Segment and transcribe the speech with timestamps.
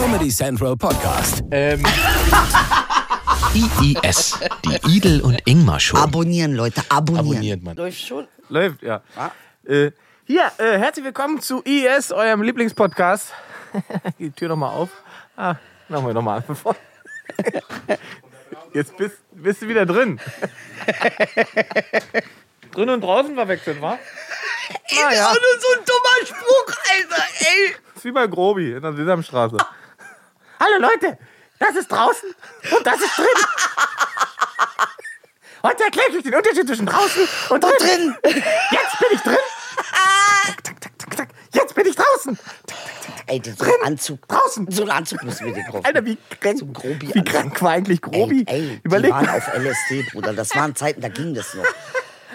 [0.00, 1.42] Comedy Central Podcast.
[1.50, 1.82] Ähm,
[3.52, 5.96] IIS, die Idel und Ingmar Show.
[5.96, 7.26] Abonnieren, Leute, abonnieren.
[7.26, 7.76] abonniert man.
[7.76, 8.28] Läuft schon?
[8.48, 9.02] Läuft, ja.
[9.66, 9.90] Äh,
[10.24, 13.32] hier, äh, herzlich willkommen zu IS, eurem Lieblingspodcast.
[14.20, 14.90] Die Tür nochmal auf.
[15.36, 15.56] Ah,
[15.88, 16.78] machen wir nochmal vorne.
[18.72, 20.20] Jetzt bist, bist du wieder drin.
[22.72, 23.98] drin und draußen verwechselt, wa?
[24.84, 27.74] Ey, das ist auch nur so ein dummer Spruch, Alter, ey.
[27.96, 29.56] ist wie bei Grobi in der Sesamstraße.
[30.60, 31.18] Hallo Leute,
[31.60, 32.34] das ist draußen
[32.76, 33.26] und das ist drin.
[35.62, 37.72] Heute erkläre ich euch den Unterschied zwischen draußen und drin.
[37.78, 38.14] Drin.
[38.22, 39.36] Jetzt bin ich drin.
[40.62, 41.28] Tak, tak, tak.
[41.52, 42.38] Jetzt bin ich draußen.
[43.26, 44.26] Ey, so ein Anzug.
[44.26, 44.70] Draußen.
[44.70, 45.84] So ein Anzug müssen wir dir kaufen.
[45.84, 48.44] Alter, wie krank, So ein Grobi wie krank war eigentlich Grobi?
[48.46, 50.32] Ey, ey Überleg die waren auf LSD, Bruder.
[50.32, 51.64] Das waren Zeiten, da ging das noch.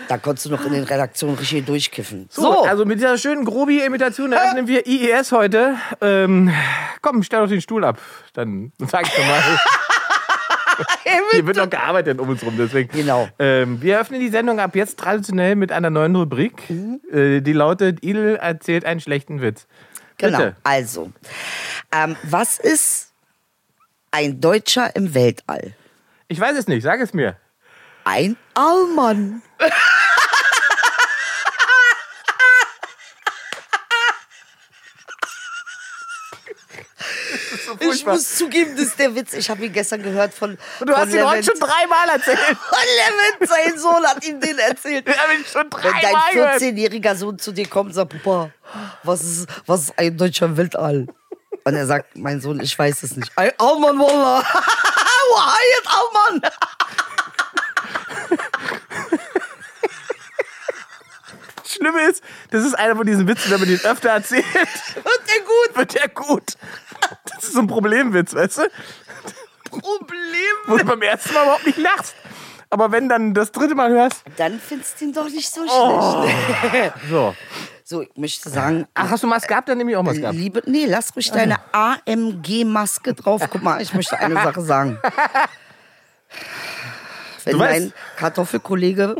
[0.07, 2.27] Da konntest du noch in den Redaktionen richtig durchkiffen.
[2.29, 5.75] So, also mit dieser schönen Grobi-Imitation eröffnen wir IES heute.
[6.01, 6.53] Ähm,
[7.01, 7.99] komm, stell doch den Stuhl ab.
[8.33, 9.41] Dann sag ich doch mal.
[11.31, 12.89] Hier wird noch gearbeitet um uns rum, deswegen.
[12.91, 13.27] Genau.
[13.39, 16.69] Ähm, wir öffnen die Sendung ab jetzt traditionell mit einer neuen Rubrik.
[16.69, 17.01] Mhm.
[17.11, 19.67] Äh, die lautet: Idel erzählt einen schlechten Witz.
[20.17, 20.37] Genau.
[20.37, 20.55] Bitte.
[20.63, 21.11] Also,
[21.91, 23.11] ähm, was ist
[24.11, 25.73] ein Deutscher im Weltall?
[26.27, 27.37] Ich weiß es nicht, sag es mir.
[28.05, 29.41] Ein Allmann.
[37.93, 39.33] Ich muss zugeben, das ist der Witz.
[39.33, 40.51] Ich habe ihn gestern gehört von.
[40.51, 42.39] Und du von hast ihn heute schon dreimal erzählt.
[42.47, 45.07] Von Levent, sein Sohn hat ihm den erzählt.
[45.07, 46.61] Ich habe ihn schon Wenn dein dreimal gehört.
[46.61, 48.51] 14-jähriger Sohn zu dir kommt und sagt, Papa,
[49.03, 51.07] was ist, was ist ein deutscher Weltall?
[51.65, 53.31] Und er sagt, mein Sohn, ich weiß es nicht.
[53.37, 54.43] Ein Allmann, Wallah.
[55.33, 56.41] Wahayat Allmann.
[61.65, 65.39] Schlimme ist, das ist einer von diesen Witzen, wenn man den öfter erzählt, Wird der
[65.41, 65.75] gut?
[65.75, 66.53] wird der gut.
[67.43, 68.61] Das ist so ein Problemwitz, weißt du?
[69.69, 70.55] Problem.
[70.67, 72.15] Wo du beim ersten Mal überhaupt nicht lachst.
[72.69, 76.25] Aber wenn dann das dritte Mal hörst, Dann findest du ihn doch nicht so Oh.
[76.71, 76.93] schlecht.
[77.09, 77.35] so.
[77.83, 79.67] So, ich möchte sagen, Ach, hast du Maske gehabt?
[79.67, 80.37] Dann nehme ich auch Maske gehabt.
[80.37, 83.41] liebe, nee, lass ruhig deine AMG-Maske drauf.
[83.51, 84.97] Guck mal, ich möchte eine Sache sagen.
[87.43, 89.17] Wenn mein Kartoffelkollege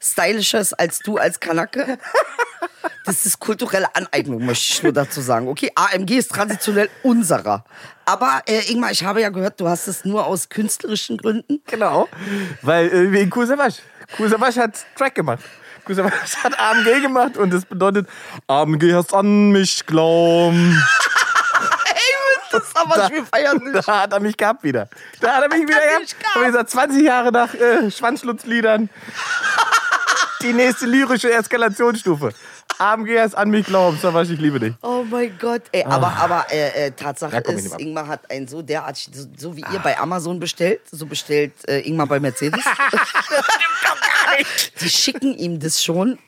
[0.00, 1.98] stylischer ist als du als Kanake,
[3.04, 5.48] das ist kulturelle Aneignung, möchte ich nur dazu sagen.
[5.48, 7.64] Okay, AMG ist traditionell unserer.
[8.04, 11.60] Aber äh, Ingmar, ich habe ja gehört, du hast es nur aus künstlerischen Gründen.
[11.66, 12.08] Genau.
[12.62, 13.76] Weil äh, wegen Kusawasch.
[14.16, 15.42] Kusawasch hat Track gemacht.
[15.84, 18.08] Kusawasch hat AMG gemacht und das bedeutet,
[18.46, 20.82] AMG hast an mich glauben.
[22.50, 23.86] Das ist aber wir feiern nicht.
[23.86, 24.88] Da hat er mich gehabt wieder.
[25.20, 26.00] Da hat er mich wieder er gehabt.
[26.00, 26.46] mich gehabt.
[26.46, 28.88] Gesagt, 20 Jahre nach äh, Schwanzschlutzliedern.
[30.42, 32.32] Die nächste lyrische Eskalationsstufe.
[32.78, 33.98] AMG hast an mich glauben.
[33.98, 34.74] Savasch, ich liebe dich.
[34.82, 37.80] Oh mein Gott, ey, aber, aber äh, äh, Tatsache komm ich ist.
[37.80, 41.80] Ingmar hat ein so derartig, so, so wie ihr bei Amazon bestellt, so bestellt äh,
[41.80, 42.64] Ingmar bei Mercedes.
[44.80, 46.18] Die schicken ihm das schon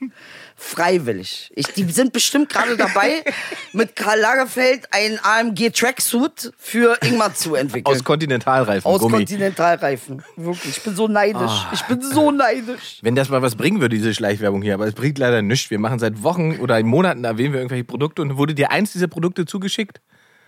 [0.61, 1.51] freiwillig.
[1.55, 3.25] Ich, die sind bestimmt gerade dabei,
[3.73, 7.93] mit Karl Lagerfeld ein AMG Tracksuit für Ingmar zu entwickeln.
[7.93, 8.89] Aus Kontinentalreifen.
[8.89, 9.17] Aus Gummi.
[9.17, 10.23] Kontinentalreifen.
[10.37, 11.41] Wirklich, ich bin so neidisch.
[11.41, 11.71] Ah.
[11.73, 12.99] Ich bin so neidisch.
[13.01, 15.71] Wenn das mal was bringen würde, diese Schleichwerbung hier, aber es bringt leider nichts.
[15.71, 18.93] Wir machen seit Wochen oder in Monaten erwähnen wir irgendwelche Produkte und wurde dir eins
[18.93, 20.01] dieser Produkte zugeschickt?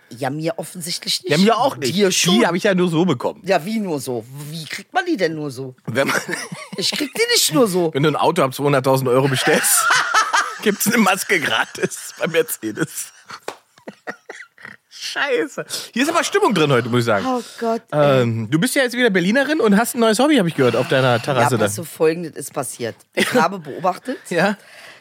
[0.09, 1.31] Ja, mir offensichtlich nicht.
[1.31, 1.95] Ja, mir auch nicht.
[1.95, 2.09] Dir.
[2.09, 3.41] Die habe ich ja nur so bekommen.
[3.45, 4.23] Ja, wie nur so?
[4.49, 5.75] Wie kriegt man die denn nur so?
[5.85, 6.19] Wenn, man,
[6.77, 7.91] Ich krieg die nicht nur so.
[7.93, 9.87] wenn du ein Auto ab 200.000 Euro bestellst,
[10.61, 13.11] gibt's eine Maske gratis bei Mercedes.
[14.89, 15.65] Scheiße.
[15.93, 17.25] Hier ist aber Stimmung drin heute, muss ich sagen.
[17.27, 17.81] Oh Gott.
[17.91, 20.75] Ähm, du bist ja jetzt wieder Berlinerin und hast ein neues Hobby, habe ich gehört,
[20.75, 21.65] auf deiner Ja, Terrasse da.
[21.65, 22.95] pass so folgendes ist passiert.
[23.13, 24.57] Ich habe beobachtet, Ja?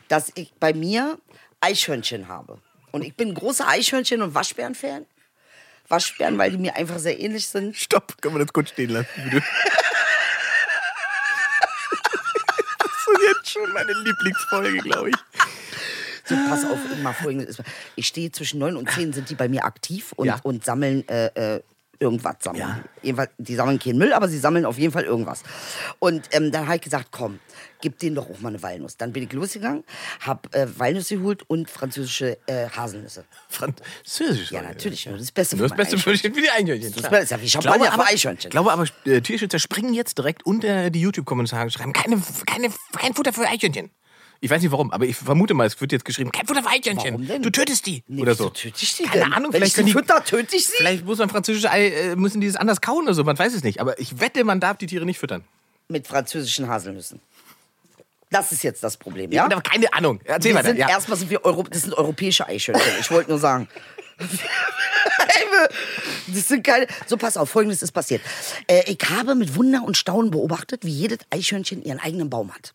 [0.08, 1.18] dass ich bei mir
[1.60, 2.58] Eichhörnchen habe.
[2.92, 5.06] Und ich bin großer Eichhörnchen- und Waschbären-Fan.
[5.88, 7.76] Waschbären, weil die mir einfach sehr ähnlich sind.
[7.76, 9.08] Stopp, können wir das kurz stehen lassen?
[9.24, 9.42] bitte?
[12.78, 15.16] das ist jetzt schon meine Lieblingsfolge, glaube ich.
[16.24, 17.58] So, pass auf, immer folgendes.
[17.96, 20.38] Ich stehe zwischen neun und zehn, sind die bei mir aktiv und, Ja.
[20.44, 21.62] und sammeln äh, äh,
[22.02, 22.60] irgendwas sammeln.
[22.60, 22.80] Ja.
[23.02, 23.06] die.
[23.06, 25.42] Jedenfalls, die sammeln keinen Müll, aber sie sammeln auf jeden Fall irgendwas.
[25.98, 27.38] Und ähm, dann habe ich gesagt, komm,
[27.80, 28.96] gib denen doch auch mal eine Walnuss.
[28.96, 29.84] Dann bin ich losgegangen,
[30.20, 33.24] habe äh, Walnüsse geholt und französische äh, Haselnüsse.
[33.48, 34.50] Französisch.
[34.50, 35.04] Ja, natürlich.
[35.04, 36.92] Das Beste Nur das für Beste für die Eichhörnchen.
[36.92, 38.48] Das ist ja Champagner glaube für aber, Eichhörnchen.
[38.48, 42.68] Ich glaube aber, äh, Tierschützer springen jetzt direkt unter die YouTube-Kommentare und schreiben, keine, keine,
[42.96, 43.90] kein Futter für Eichhörnchen.
[44.44, 46.68] Ich weiß nicht warum, aber ich vermute mal, es wird jetzt geschrieben, kein Futter für
[46.68, 47.14] Eichhörnchen.
[47.14, 47.42] Warum denn?
[47.42, 48.02] Du tötest die.
[48.08, 48.50] Nee, oder so.
[48.50, 49.32] töte ich die Keine denn?
[49.32, 50.72] Ahnung, Wenn vielleicht ich die fütter, töte ich sie?
[50.78, 53.54] Vielleicht muss man französische Ei, äh, müssen die das anders kauen oder so, man weiß
[53.54, 53.80] es nicht.
[53.80, 55.44] Aber ich wette, man darf die Tiere nicht füttern.
[55.88, 57.20] Mit französischen Haselnüssen.
[58.30, 59.46] Das ist jetzt das Problem, Ja?
[59.48, 59.52] ja?
[59.52, 60.18] Aber keine Ahnung.
[60.24, 60.88] Erzähl wir sind Ja.
[60.88, 62.92] erstmal sind wir Euro, das sind europäische Eichhörnchen.
[63.00, 63.68] Ich wollte nur sagen.
[66.34, 66.86] Das sind keine.
[67.06, 68.22] So, pass auf, folgendes ist passiert.
[68.66, 72.72] Äh, ich habe mit Wunder und Staunen beobachtet, wie jedes Eichhörnchen ihren eigenen Baum hat.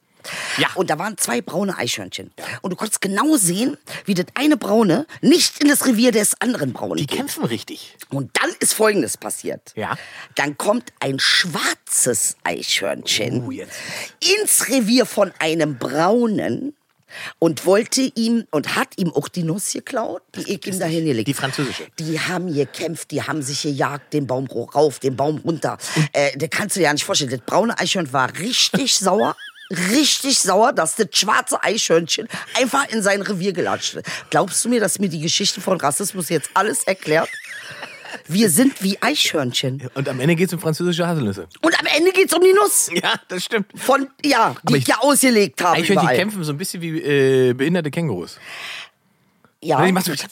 [0.57, 0.67] Ja.
[0.75, 2.31] Und da waren zwei braune Eichhörnchen.
[2.61, 6.73] Und du konntest genau sehen, wie das eine braune nicht in das Revier des anderen
[6.73, 7.17] braunen Die geht.
[7.17, 7.95] kämpfen richtig.
[8.09, 9.71] Und dann ist Folgendes passiert.
[9.75, 9.97] Ja.
[10.35, 13.71] Dann kommt ein schwarzes Eichhörnchen jetzt.
[14.41, 16.73] ins Revier von einem braunen
[17.39, 21.27] und wollte ihm und hat ihm auch die Nuss geklaut, die ich ihm dahin gelegt
[21.29, 21.87] Die französische.
[21.99, 25.77] Die haben gekämpft, die haben sich gejagt, den Baum rauf, den Baum runter.
[26.11, 27.31] Äh, das kannst du dir ja nicht vorstellen.
[27.31, 29.35] Das braune Eichhörnchen war richtig sauer.
[29.69, 34.05] Richtig sauer, dass das schwarze Eichhörnchen einfach in sein Revier gelatscht ist.
[34.29, 37.29] Glaubst du mir, dass mir die Geschichte von Rassismus jetzt alles erklärt?
[38.29, 39.89] Wir sind wie Eichhörnchen.
[39.93, 41.47] Und am Ende geht es um französische Haselnüsse.
[41.61, 42.89] Und am Ende geht's um die Nuss.
[42.93, 43.67] Ja, das stimmt.
[43.75, 45.73] Von, ja, die Aber ich ja ausgelegt habe.
[45.77, 46.15] Eichhörnchen überall.
[46.15, 48.39] kämpfen so ein bisschen wie äh, behinderte Kängurus.
[49.61, 50.27] Ja, Die machen so-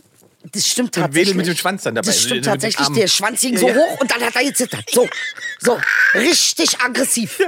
[0.51, 1.27] das stimmt tatsächlich.
[1.27, 2.07] wedelt mit dem Schwanz dann dabei.
[2.07, 2.87] Das stimmt tatsächlich.
[2.89, 3.75] Der Schwanz hing Ja, so ja.
[3.75, 4.83] hoch und dann hat er gezittert.
[4.91, 5.07] So,
[5.59, 5.79] so,
[6.13, 7.41] richtig aggressiv.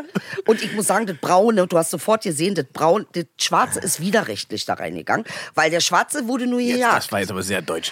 [0.45, 3.99] Und ich muss sagen, das Braune, du hast sofort gesehen, das Braun, das Schwarze ist
[3.99, 6.97] widerrechtlich da reingegangen, weil der Schwarze wurde nur gejagt.
[6.97, 7.91] das war jetzt aber sehr deutsch.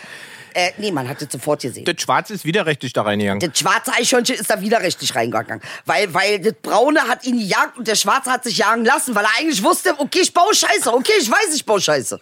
[0.57, 1.83] Äh, nee, man hat es sofort gesehen.
[1.83, 3.41] Das Schwarze ist widerrechtlich da reingegangen.
[3.41, 5.61] Das schwarze Eichhörnchen ist da widerrechtlich reingegangen.
[5.85, 9.25] Weil, weil das Braune hat ihn gejagt und der Schwarze hat sich jagen lassen, weil
[9.25, 12.21] er eigentlich wusste, okay, ich baue Scheiße, okay, ich weiß, ich baue Scheiße.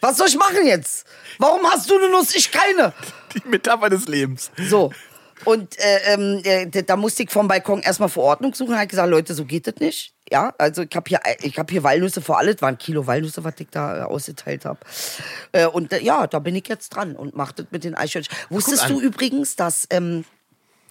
[0.00, 1.04] Was soll ich machen jetzt?
[1.38, 2.92] Warum hast du eine Nuss, ich keine?
[3.34, 4.50] Die Metapher des Lebens.
[4.68, 4.92] So.
[5.44, 8.78] Und äh, ähm, äh, da musste ich vom Balkon erstmal Verordnung suchen.
[8.78, 10.14] Hat gesagt, Leute, so geht das nicht.
[10.30, 12.54] Ja, also ich habe hier, ich hab hier Walnüsse für alle.
[12.54, 14.80] Das waren Kilo Walnüsse, was ich da äh, ausgeteilt habe.
[15.52, 18.34] Äh, und äh, ja, da bin ich jetzt dran und mache das mit den Eichhörnchen.
[18.48, 20.24] Wusstest du übrigens, dass, ähm,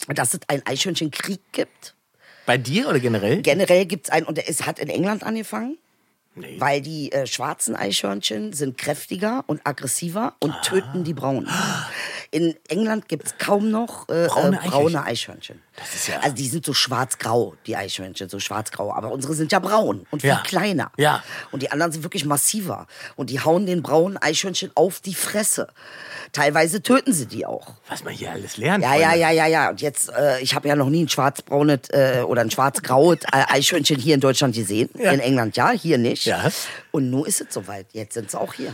[0.07, 1.95] dass es einen Eichhörnchenkrieg gibt?
[2.45, 3.41] Bei dir oder generell?
[3.41, 5.77] Generell gibt es einen, und es hat in England angefangen.
[6.35, 6.59] Nee.
[6.59, 11.49] Weil die äh, schwarzen Eichhörnchen sind kräftiger und aggressiver und töten die braunen.
[12.31, 15.61] In England gibt es kaum noch äh, Braune äh, braune Eichhörnchen.
[15.77, 18.93] Das ist ja- Also die sind so schwarz-grau, die Eichhörnchen, so schwarz-grau.
[18.93, 20.41] Aber unsere sind ja braun und viel Ja.
[20.45, 20.91] kleiner.
[20.97, 21.23] Ja.
[21.51, 22.87] Und die anderen sind wirklich massiver.
[23.15, 25.67] Und die hauen den braunen Eichhörnchen auf die Fresse.
[26.31, 27.73] Teilweise töten sie die auch.
[27.87, 28.83] Was man hier alles lernt.
[28.83, 29.19] Ja, ja, Freunde.
[29.21, 29.69] ja, ja, ja.
[29.69, 33.97] Und jetzt, äh, ich habe ja noch nie ein schwarzbraunes äh, oder ein schwarzgraues Eichhörnchen
[33.99, 34.89] hier in Deutschland gesehen.
[34.97, 35.11] Ja.
[35.11, 36.25] In England ja, hier nicht.
[36.25, 36.49] Ja.
[36.91, 37.87] Und nun ist es soweit.
[37.93, 38.73] Jetzt sind sie auch hier.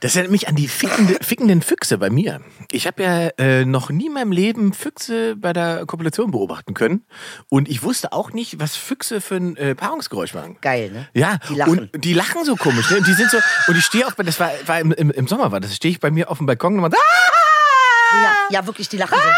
[0.00, 2.40] Das erinnert mich an die fickende, fickenden Füchse bei mir.
[2.70, 7.06] Ich habe ja äh, noch nie in meinem Leben Füchse bei der Kopulation beobachten können.
[7.48, 10.56] Und ich wusste auch nicht, was Füchse für ein äh, Paarungsgeräusch machen.
[10.60, 11.08] Geil, ne?
[11.14, 11.78] Ja, Die lachen.
[11.92, 12.90] und die lachen so komisch.
[12.90, 12.96] Ne?
[12.98, 13.38] Und die sind so,
[13.68, 16.00] und ich stehe auf, das war, war im, im, im Sommer war das, stehe ich
[16.00, 19.28] bei mir auf dem Balkon und man Ja, ja wirklich, die lachen so.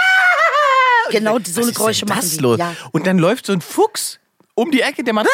[1.10, 2.38] Genau, so eine Geräusche machen die.
[2.38, 2.58] los?
[2.58, 2.74] Ja.
[2.92, 4.18] Und dann läuft so ein Fuchs
[4.54, 5.28] um die Ecke, der macht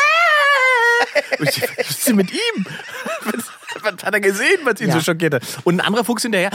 [1.39, 2.67] und ich, was ist denn mit ihm?
[3.25, 3.45] Was,
[3.83, 4.95] was hat er gesehen, was ihn Ja.
[4.95, 5.43] so schockiert hat?
[5.65, 6.51] Und ein anderer Fuchs hinterher.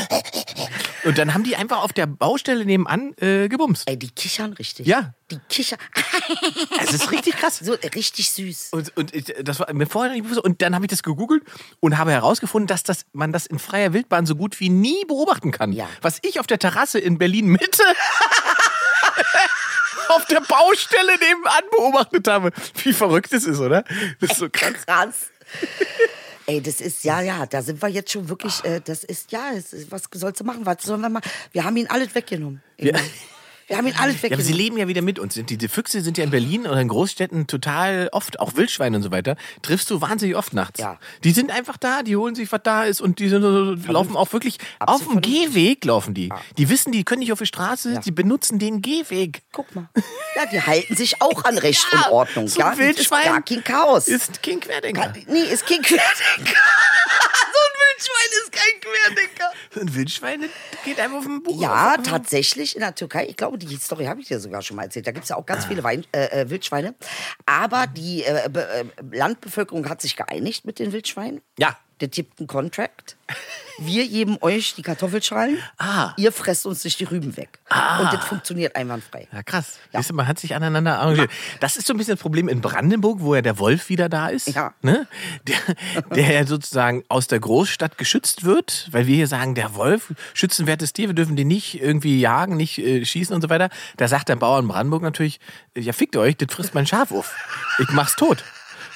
[1.05, 3.87] Und dann haben die einfach auf der Baustelle nebenan äh, gebumst.
[3.87, 4.87] Ey, die kichern richtig.
[4.87, 5.13] Ja.
[5.31, 5.79] Die kichern.
[6.81, 7.59] Es ist richtig krass.
[7.59, 8.69] So äh, richtig süß.
[8.71, 10.43] Und, und ich, das war mir vorher nicht bewusst.
[10.43, 11.43] Und dann habe ich das gegoogelt
[11.79, 15.51] und habe herausgefunden, dass das, man das in freier Wildbahn so gut wie nie beobachten
[15.51, 15.71] kann.
[15.71, 15.87] Ja.
[16.01, 17.83] Was ich auf der Terrasse in Berlin Mitte
[20.09, 22.51] auf der Baustelle nebenan beobachtet habe.
[22.83, 23.83] Wie verrückt das ist, oder?
[24.19, 24.85] Das ist so krass.
[24.85, 25.29] Krass.
[26.47, 29.51] Ey, das ist, ja, ja, da sind wir jetzt schon wirklich, äh, das ist, ja,
[29.55, 30.65] es ist, was sollst du machen?
[30.65, 31.29] Was sollen wir machen?
[31.51, 32.61] Wir haben ihn alles weggenommen.
[32.77, 32.93] Ja.
[33.67, 34.57] Wir haben ihn alles Ja, aber sie weggenommen.
[34.57, 35.33] leben ja wieder mit uns.
[35.33, 39.03] Die, die Füchse sind ja in Berlin oder in Großstädten total oft, auch Wildschweine und
[39.03, 40.79] so weiter, triffst du wahnsinnig oft nachts.
[40.79, 40.99] Ja.
[41.23, 43.41] Die sind einfach da, die holen sich, was da ist und die, sind,
[43.87, 45.21] laufen auch wirklich auf dem.
[45.21, 46.29] Gehweg laufen die.
[46.57, 47.99] Die wissen, die können nicht auf die Straße, Ja.
[48.01, 49.41] die benutzen den Gehweg.
[49.51, 49.89] Guck mal.
[50.35, 52.47] Ja, die halten sich auch an Recht und Ordnung.
[52.47, 54.07] So ja, Wildschwein Ist gar kein Chaos.
[54.07, 55.13] ist kein Querdenker.
[55.27, 56.05] nee, ist kein Querdenker.
[57.53, 57.64] so
[57.95, 59.51] Wildschwein ist kein Querdenker.
[59.81, 60.49] Ein Wildschwein
[60.83, 61.61] geht einfach auf dem Buch.
[61.61, 62.03] Ja, auf.
[62.03, 63.27] tatsächlich in der Türkei.
[63.27, 65.07] Ich glaube, die Story habe ich dir sogar schon mal erzählt.
[65.07, 66.95] Da gibt es ja auch ganz viele Wein, äh, äh, Wildschweine.
[67.45, 71.41] Aber die äh, äh, Landbevölkerung hat sich geeinigt mit den Wildschweinen.
[71.57, 71.77] Ja.
[72.01, 73.15] Der tippt einen Contract.
[73.79, 75.57] Wir geben euch die Kartoffelschalen.
[75.77, 76.13] Ah.
[76.17, 77.59] Ihr fresst uns nicht die Rüben weg.
[77.69, 79.27] Und das funktioniert einwandfrei.
[79.31, 79.79] Ja, krass.
[79.91, 79.99] Ja.
[79.99, 81.29] Siehst du, man hat sich aneinander arrangiert.
[81.59, 84.27] Das ist so ein bisschen das Problem in Brandenburg, wo ja der Wolf wieder da
[84.27, 84.47] ist.
[84.49, 84.73] Ja.
[84.81, 85.07] Ne?
[85.47, 85.57] Der,
[86.15, 90.93] der ja sozusagen aus der Großstadt geschützt wird, weil wir hier sagen, der Wolf, schützenwertes
[90.93, 93.69] Tier, wir dürfen den nicht irgendwie jagen, nicht äh, schießen und so weiter.
[93.97, 95.39] Da sagt der Bauer in Brandenburg natürlich,
[95.75, 97.35] ja fickt euch, das frisst mein Schaf auf.
[97.79, 98.43] Ich mach's tot.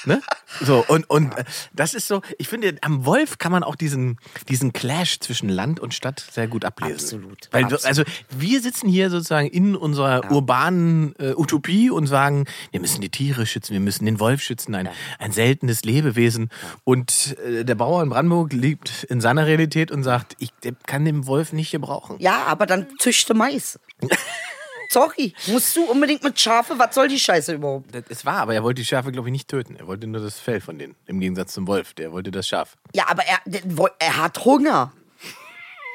[0.05, 0.21] Ne?
[0.61, 4.17] So, und, und äh, das ist so, ich finde, am Wolf kann man auch diesen,
[4.47, 6.95] diesen Clash zwischen Land und Stadt sehr gut ablesen.
[6.95, 7.85] Absolut, Weil, absolut.
[7.85, 13.09] also, wir sitzen hier sozusagen in unserer urbanen äh, Utopie und sagen, wir müssen die
[13.09, 14.89] Tiere schützen, wir müssen den Wolf schützen, ein,
[15.19, 16.49] ein seltenes Lebewesen.
[16.83, 20.51] Und äh, der Bauer in Brandenburg lebt in seiner Realität und sagt, ich
[20.87, 22.15] kann den Wolf nicht gebrauchen.
[22.19, 23.79] Ja, aber dann züchte Mais.
[24.91, 26.73] Sorry, musst du unbedingt mit Schafe?
[26.79, 27.93] Was soll die Scheiße überhaupt?
[27.93, 29.75] Das ist wahr, aber er wollte die Schafe, glaube ich, nicht töten.
[29.75, 30.95] Er wollte nur das Fell von denen.
[31.05, 31.93] Im Gegensatz zum Wolf.
[31.93, 32.75] Der wollte das Schaf.
[32.95, 33.39] Ja, aber er,
[33.99, 34.91] er hat Hunger.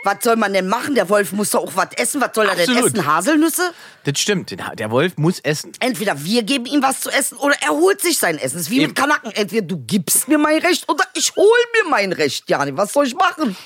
[0.04, 0.94] Was soll man denn machen?
[0.94, 2.20] Der Wolf muss doch auch was essen.
[2.20, 2.92] Was soll er denn Absolut.
[2.94, 3.06] essen?
[3.06, 3.72] Haselnüsse?
[4.04, 4.54] Das stimmt.
[4.78, 5.72] Der Wolf muss essen.
[5.80, 8.58] Entweder wir geben ihm was zu essen oder er holt sich sein Essen.
[8.58, 8.88] Das ist wie Eben.
[8.88, 9.32] mit Kanaken.
[9.32, 11.46] Entweder du gibst mir mein Recht oder ich hol
[11.82, 12.48] mir mein Recht.
[12.48, 13.56] Jani, was soll ich machen?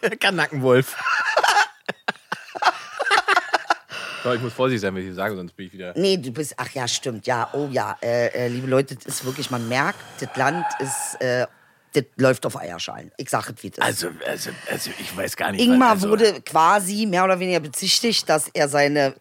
[0.20, 0.96] Kanackenwolf.
[4.22, 5.92] so, ich muss vorsichtig sein, wenn ich das sage, sonst bin ich wieder.
[5.96, 9.24] Nee, du bist, ach ja, stimmt, ja, oh ja, äh, äh, liebe Leute, das ist
[9.24, 11.46] wirklich, man merkt, das Land ist, äh,
[11.92, 13.10] das läuft auf Eierschalen.
[13.16, 13.84] Ich sag es, wie das.
[13.84, 15.60] Also, also, also, ich weiß gar nicht.
[15.62, 19.14] Ingmar was- also, wurde quasi mehr oder weniger bezichtigt, dass er seine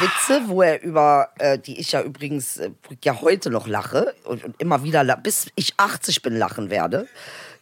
[0.00, 2.70] Witze, wo er über, äh, die ich ja übrigens äh,
[3.04, 7.08] ja heute noch lache und, und immer wieder, bis ich 80 bin, lachen werde.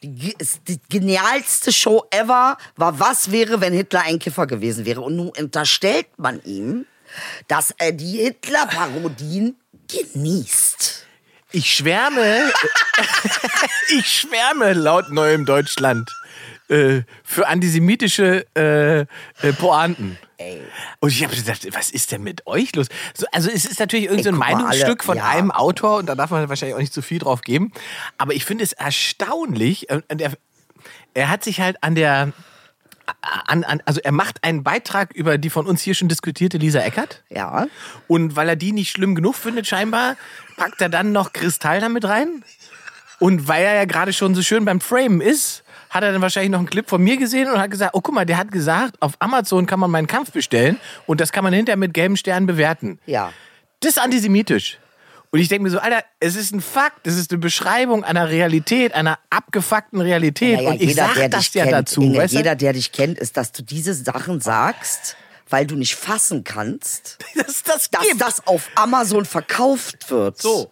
[0.02, 0.34] Die,
[0.66, 5.02] die genialste Show ever war, was wäre, wenn Hitler ein Kiffer gewesen wäre.
[5.02, 6.86] Und nun unterstellt man ihm,
[7.48, 9.56] dass er die Hitler-Parodien
[9.88, 11.06] genießt.
[11.52, 12.52] Ich schwärme,
[13.98, 16.10] ich schwärme laut Neuem Deutschland
[16.70, 20.16] äh, für antisemitische äh, äh, Pointen.
[20.38, 20.60] Ey.
[21.00, 22.86] Und ich habe gedacht, was ist denn mit euch los?
[23.14, 25.28] So, also es ist natürlich irgendein so ein Meinungsstück alle- von ja.
[25.28, 27.72] einem Autor und da darf man wahrscheinlich auch nicht zu viel drauf geben.
[28.16, 29.90] Aber ich finde es erstaunlich.
[29.90, 30.32] äh, Und er,
[31.12, 32.32] er hat sich halt an der
[33.22, 36.78] an, an, also er macht einen Beitrag über die von uns hier schon diskutierte Lisa
[36.78, 37.24] Eckert.
[37.28, 37.66] Ja.
[38.06, 40.16] Und weil er die nicht schlimm genug findet, scheinbar,
[40.56, 42.44] packt er dann noch Kristall damit rein.
[43.18, 46.50] Und weil er ja gerade schon so schön beim Framen ist, hat er dann wahrscheinlich
[46.50, 48.96] noch einen Clip von mir gesehen und hat gesagt, oh guck mal, der hat gesagt,
[49.00, 52.46] auf Amazon kann man meinen Kampf bestellen und das kann man hinterher mit gelben Sternen
[52.46, 52.98] bewerten.
[53.06, 53.32] Ja.
[53.80, 54.78] Das ist antisemitisch.
[55.32, 58.28] Und ich denke mir so, Alter, es ist ein Fakt, es ist eine Beschreibung einer
[58.30, 60.56] Realität, einer abgefuckten Realität.
[60.56, 62.90] Naja, und ich jeder, sag das dich ja kennt, dazu, Inge, weißt jeder, der dich
[62.90, 65.16] kennt, ist, dass du diese Sachen sagst,
[65.48, 67.42] weil du nicht fassen kannst, du?
[67.44, 68.20] Dass das dass gibt.
[68.20, 70.40] das auf Amazon verkauft wird.
[70.40, 70.70] So.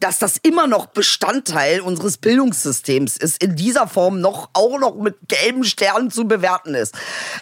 [0.00, 5.16] Dass das immer noch Bestandteil unseres Bildungssystems ist, in dieser Form noch auch noch mit
[5.28, 6.94] gelben Sternen zu bewerten ist.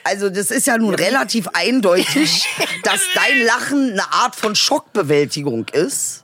[0.05, 2.47] Also das ist ja nun relativ eindeutig,
[2.85, 6.24] dass dein Lachen eine Art von Schockbewältigung ist.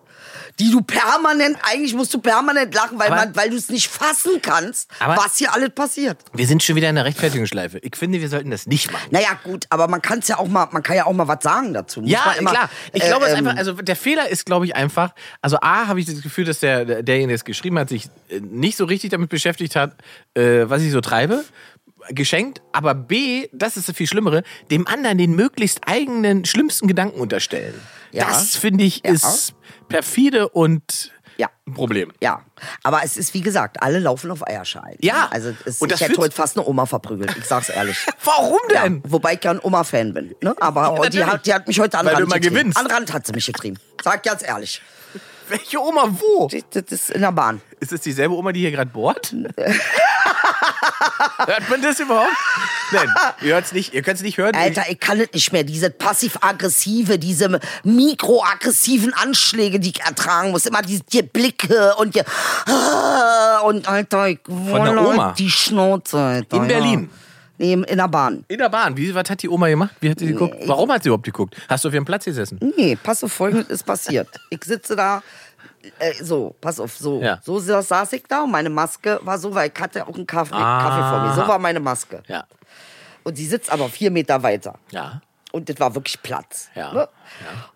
[0.60, 3.88] Die du permanent, eigentlich musst du permanent lachen, weil, Aber- man, weil du es nicht
[3.88, 6.18] fassen kannst, Aber- was hier alles passiert.
[6.34, 7.78] Wir sind schon wieder in der Rechtfertigungsschleife.
[7.78, 9.08] Ich finde, wir sollten das nicht machen.
[9.10, 11.72] Naja, gut, aber man kann ja auch mal, man kann ja auch mal was sagen
[11.72, 12.02] dazu.
[12.02, 12.70] Muss Ja, immer, klar.
[12.92, 15.98] Ich äh, glaube, ähm, einfach, also der Fehler ist, glaube ich, einfach, also A, habe
[15.98, 19.10] ich das Gefühl, dass der, derjenige, der es geschrieben hat, sich äh, nicht so richtig
[19.10, 19.94] damit beschäftigt hat,
[20.34, 21.42] äh, was ich so treibe.
[22.08, 27.20] Geschenkt, aber B, das ist das viel Schlimmere, dem anderen den möglichst eigenen, schlimmsten Gedanken
[27.20, 27.74] unterstellen.
[28.12, 28.26] Ja.
[28.28, 29.12] Das finde ich Ja.
[29.12, 29.54] ist
[29.88, 31.48] perfide und Ja.
[31.66, 32.12] ein Problem.
[32.20, 32.42] Ja,
[32.82, 34.96] aber es ist wie gesagt, alle laufen auf Eierschalen.
[35.00, 35.28] Ja.
[35.30, 37.96] Also es, Und ich hätte heute fast eine Oma verprügelt, ich sag's ehrlich.
[38.24, 39.02] Warum Ja, denn?
[39.06, 40.34] wobei ich ja ein Oma-Fan bin.
[40.42, 40.54] Ne?
[40.60, 42.54] Aber die, hat, die hat mich heute an Weil du Rand immer getrieben.
[42.56, 42.78] gewinnst.
[42.78, 43.78] An Rand hat sie mich getrieben.
[44.02, 44.82] Sag ganz ehrlich.
[45.48, 46.46] Welche Oma wo?
[46.46, 47.60] Das, das ist in der Bahn.
[47.80, 49.34] Ist das dieselbe Oma, die hier gerade bohrt?
[51.46, 52.30] Hört man das überhaupt?
[52.92, 53.08] Nein,
[53.42, 54.54] ihr hört's nicht, ihr könnt es nicht hören.
[54.54, 55.64] Alter, ich kann es nicht mehr.
[55.64, 60.66] Diese passiv-aggressive, diese mikroaggressiven Anschläge, die ich ertragen muss.
[60.66, 62.22] Immer diese die Blicke und die,
[62.66, 65.34] Ah, und Alter, ich wolle Oma?
[65.38, 66.18] die Schnauze.
[66.18, 66.68] Alter, In.
[66.68, 67.10] Berlin?
[67.58, 68.44] Nee, in der Bahn.
[68.48, 68.96] In der Bahn.
[68.96, 69.90] Wie, was hat die Oma gemacht?
[70.00, 70.56] Wie hat sie geguckt?
[70.64, 71.54] Warum hat sie überhaupt geguckt?
[71.68, 72.58] Hast du auf ihrem Platz gesessen?
[72.76, 74.28] Nee, pass auf, folgendes ist passiert.
[74.48, 75.22] Ich sitze da,
[75.98, 77.20] äh, so, pass auf, so.
[77.22, 77.38] Ja.
[77.42, 80.26] So sa- saß ich da und meine Maske war so, weil ich hatte auch einen
[80.26, 80.82] Kaffee, Ah.
[80.82, 81.34] Kaffee vor mir.
[81.42, 82.22] So war meine Maske.
[82.28, 82.44] Ja.
[83.24, 84.74] Und sie sitzt aber vier Meter weiter.
[84.90, 85.20] Ja.
[85.52, 86.68] Und das war wirklich Platz.
[86.76, 87.08] Ja, Ne?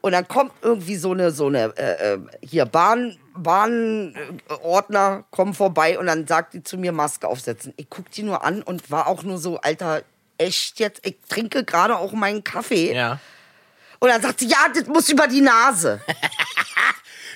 [0.00, 5.98] Und dann kommt irgendwie so eine, so eine, äh, äh, hier Bahn, Bahnordner kommen vorbei
[5.98, 7.72] und dann sagt die zu mir Maske aufsetzen.
[7.76, 10.02] Ich guck die nur an und war auch nur so, Alter,
[10.38, 11.04] echt jetzt?
[11.06, 12.94] Ich trinke gerade auch meinen Kaffee.
[12.94, 13.18] Ja.
[14.00, 16.00] Und dann sagt sie, ja, das muss über die Nase.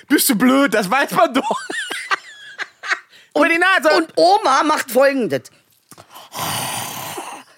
[0.09, 0.73] Bist du blöd?
[0.73, 1.59] Das weiß man doch.
[3.35, 3.95] Die Nase.
[3.97, 5.43] Und Oma macht folgendes.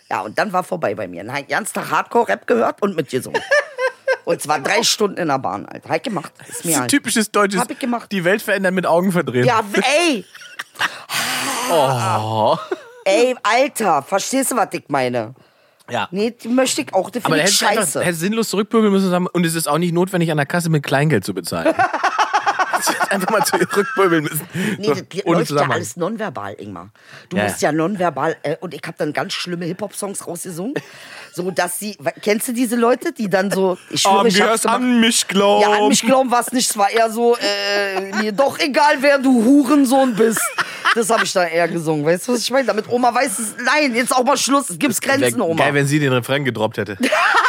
[0.10, 1.24] Ja, und dann war vorbei bei mir.
[1.24, 3.42] Dann hab ich ganz Tag Hardcore-Rap gehört und mitgesungen.
[4.24, 5.90] Und zwar drei Stunden in der Bahn, Alter.
[5.90, 6.32] Hab ich gemacht.
[6.48, 7.60] Ist das mir ist ein typisches deutsches.
[7.60, 8.12] Hab ich gemacht.
[8.12, 9.46] Die Welt verändern mit Augen verdrehen.
[9.46, 10.24] Ja, ey!
[11.72, 12.58] Oh.
[13.06, 15.34] Ey, Alter, verstehst du, was ich meine?
[15.90, 16.08] Ja.
[16.12, 18.04] Nee, die möchte ich auch, das Aber ich hättest du einfach scheiße.
[18.04, 20.84] hättest sinnlos zurückbügeln müssen und und es ist auch nicht notwendig, an der Kasse mit
[20.84, 21.74] Kleingeld zu bezahlen.
[22.88, 24.42] Hättest einfach mal zurückbügeln müssen.
[24.78, 26.90] Nee, So, das ohne läuft ja alles nonverbal, Ingmar.
[27.30, 27.72] Du Ja, musst ja.
[27.72, 30.74] nonverbal, äh, und ich habe dann ganz schlimme Hip-Hop-Songs rausgesungen,
[31.34, 34.62] so dass sie, kennst du diese Leute, die dann so, ich schwöre, Haben ich hab's
[34.64, 34.76] gemacht.
[34.82, 35.62] an mich glauben?
[35.62, 36.70] Ja, an mich glauben war es nicht.
[36.70, 40.42] Es war eher so, äh, mir doch egal, wer du Hurensohn bist.
[40.96, 42.06] Das habe ich da eher gesungen.
[42.06, 42.66] Weißt du, was ich meine?
[42.66, 44.70] Damit Oma weiß es, nein, jetzt auch mal Schluss.
[44.70, 45.64] Es gibt Grenzen, Oma.
[45.64, 46.98] geil, wenn sie den Refrain gedroppt hätte.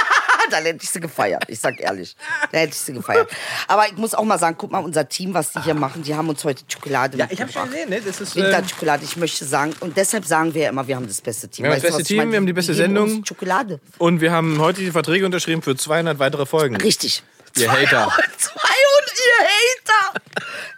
[0.53, 1.45] dann hätte ich sie gefeiert.
[1.49, 2.17] Ich sag ehrlich.
[2.51, 3.29] Dann hätte ich sie gefeiert.
[3.69, 6.15] Aber ich muss auch mal sagen, guck mal, unser Team, was die hier machen, die
[6.15, 8.01] haben uns heute Schokolade Ja, ich habe schon gesehen, ne?
[8.01, 9.75] Das ist äh, Winterschokolade, ich möchte sagen.
[9.81, 11.65] Und deshalb sagen wir ja immer, wir haben das beste Team.
[11.65, 13.25] Wir haben das beste Team, wir haben die beste geben uns Sendung.
[13.27, 13.81] Schokolade.
[13.99, 16.77] und wir haben heute die Verträge unterschrieben für 200 weitere Folgen.
[16.77, 17.23] Richtig.
[17.57, 18.11] Ihr Hater.
[18.39, 20.21] Zwei und ihr Hater.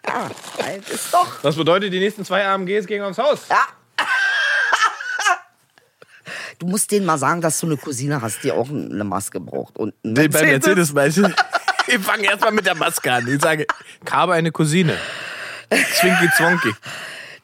[0.07, 1.41] Ja, halt ist doch.
[1.43, 3.41] Das bedeutet, die nächsten zwei AMGs gehen aufs Haus.
[3.49, 3.67] Ja.
[6.59, 9.77] Du musst denen mal sagen, dass du eine Cousine hast, die auch eine Maske braucht.
[9.79, 11.29] Und einen Nee, bei Mercedes meinst du?
[11.87, 13.27] Ich fange erstmal mit der Maske an.
[13.29, 13.67] Ich sage,
[14.05, 14.97] ich habe eine Cousine.
[15.71, 16.71] Zwinki Zwonki.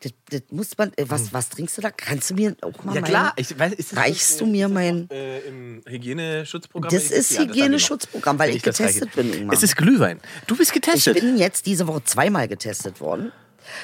[0.02, 0.92] Das, das muss man.
[0.96, 1.90] äh, Was, was trinkst du da?
[1.90, 5.10] Kannst du mir auch mal Ja klar, ich weiß, ist das Reichst du mir mein.
[5.10, 6.90] äh, im Hygieneschutzprogramm?
[6.90, 9.54] Das Ich- ist ja, Hygieneschutzprogramm, weil ich das getestet bin, Ingmar.
[9.54, 10.20] Es ist Glühwein.
[10.46, 11.20] Du bist Ich getestet.
[11.20, 13.30] bin jetzt diese Woche zweimal getestet worden.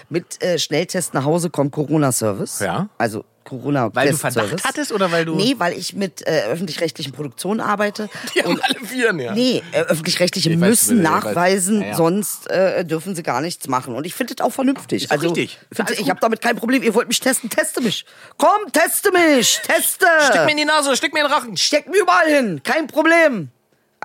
[0.09, 2.61] Mit äh, Schnelltest nach Hause kommt Corona-Service.
[2.61, 2.89] Ja.
[2.99, 7.13] Also corona Weil du Verdacht hattest oder weil du- Nee, weil ich mit äh, öffentlich-rechtlichen
[7.13, 8.09] Produktionen arbeite.
[8.35, 9.35] Die haben alle Viren, ja.
[9.35, 11.05] Nee, äh, öffentlich-rechtliche weiß, müssen weiß.
[11.05, 11.95] nachweisen, Ja, ja.
[11.95, 13.95] sonst äh, dürfen sie gar nichts machen.
[13.95, 15.05] Und ich finde das auch vernünftig.
[15.05, 15.61] Ist also, richtig.
[15.71, 16.83] Find, ich habe damit kein Problem.
[16.83, 18.05] Ihr wollt mich testen, teste mich.
[18.37, 20.07] Komm, teste mich, teste.
[20.29, 21.57] Steck mir in die Nase, steck mir in den Rachen.
[21.57, 23.51] Steck mir überall hin, kein Problem.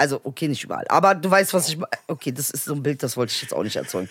[0.02, 0.86] Also, okay, nicht überall.
[0.90, 1.88] Aber du weißt, was ich meine.
[2.08, 4.10] Okay, das ist so ein Bild, das wollte ich jetzt auch nicht erzeugen.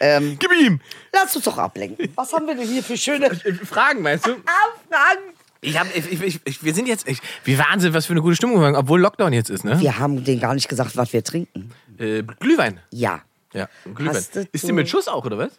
[0.00, 0.80] Ähm, Gib ihm.
[1.14, 2.12] lass uns doch ablenken.
[2.14, 3.30] Was haben wir denn hier für schöne
[3.64, 4.32] Fragen, meinst du?
[4.90, 5.34] Fragen?
[5.62, 8.36] Ich hab, ich, ich, ich, wir sind jetzt, ich, wie Wahnsinn, was für eine gute
[8.36, 9.80] Stimmung, wir haben, obwohl Lockdown jetzt ist, ne?
[9.80, 11.70] Wir haben denen gar nicht gesagt, was wir trinken.
[11.98, 12.80] Äh, Glühwein.
[12.90, 13.22] Ja.
[13.54, 14.14] Ja, Glühwein.
[14.16, 15.52] Hast du Ist die mit Schuss auch, oder was?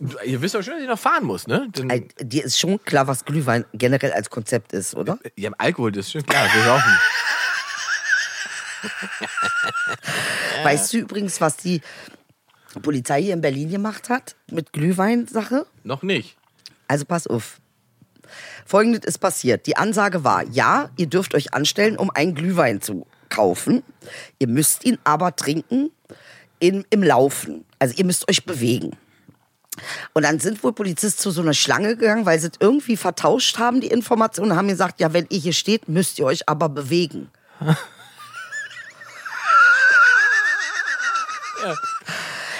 [0.00, 1.68] Du- Ihr wisst doch schon, dass ich noch fahren muss, ne?
[1.76, 5.18] Denn, Ey, Dir ist schon klar, was Glühwein generell als Konzept ist, oder?
[5.36, 6.92] ja, Alkohol, das ist schon klar, wir saufen.
[10.64, 11.80] Weißt du übrigens, was die
[12.82, 15.66] Polizei hier in Berlin gemacht hat mit Glühwein-Sache?
[15.84, 16.36] Noch nicht.
[16.88, 17.60] Also pass auf.
[18.64, 19.66] Folgendes ist passiert.
[19.66, 23.82] Die Ansage war, ja, ihr dürft euch anstellen, um einen Glühwein zu kaufen.
[24.38, 25.90] Ihr müsst ihn aber trinken
[26.60, 27.64] in, im Laufen.
[27.78, 28.96] Also ihr müsst euch bewegen.
[30.12, 33.58] Und dann sind wohl Polizisten zu so einer Schlange gegangen, weil sie es irgendwie vertauscht
[33.58, 36.68] haben, die Informationen, und haben gesagt, ja, wenn ihr hier steht, müsst ihr euch aber
[36.68, 37.30] bewegen.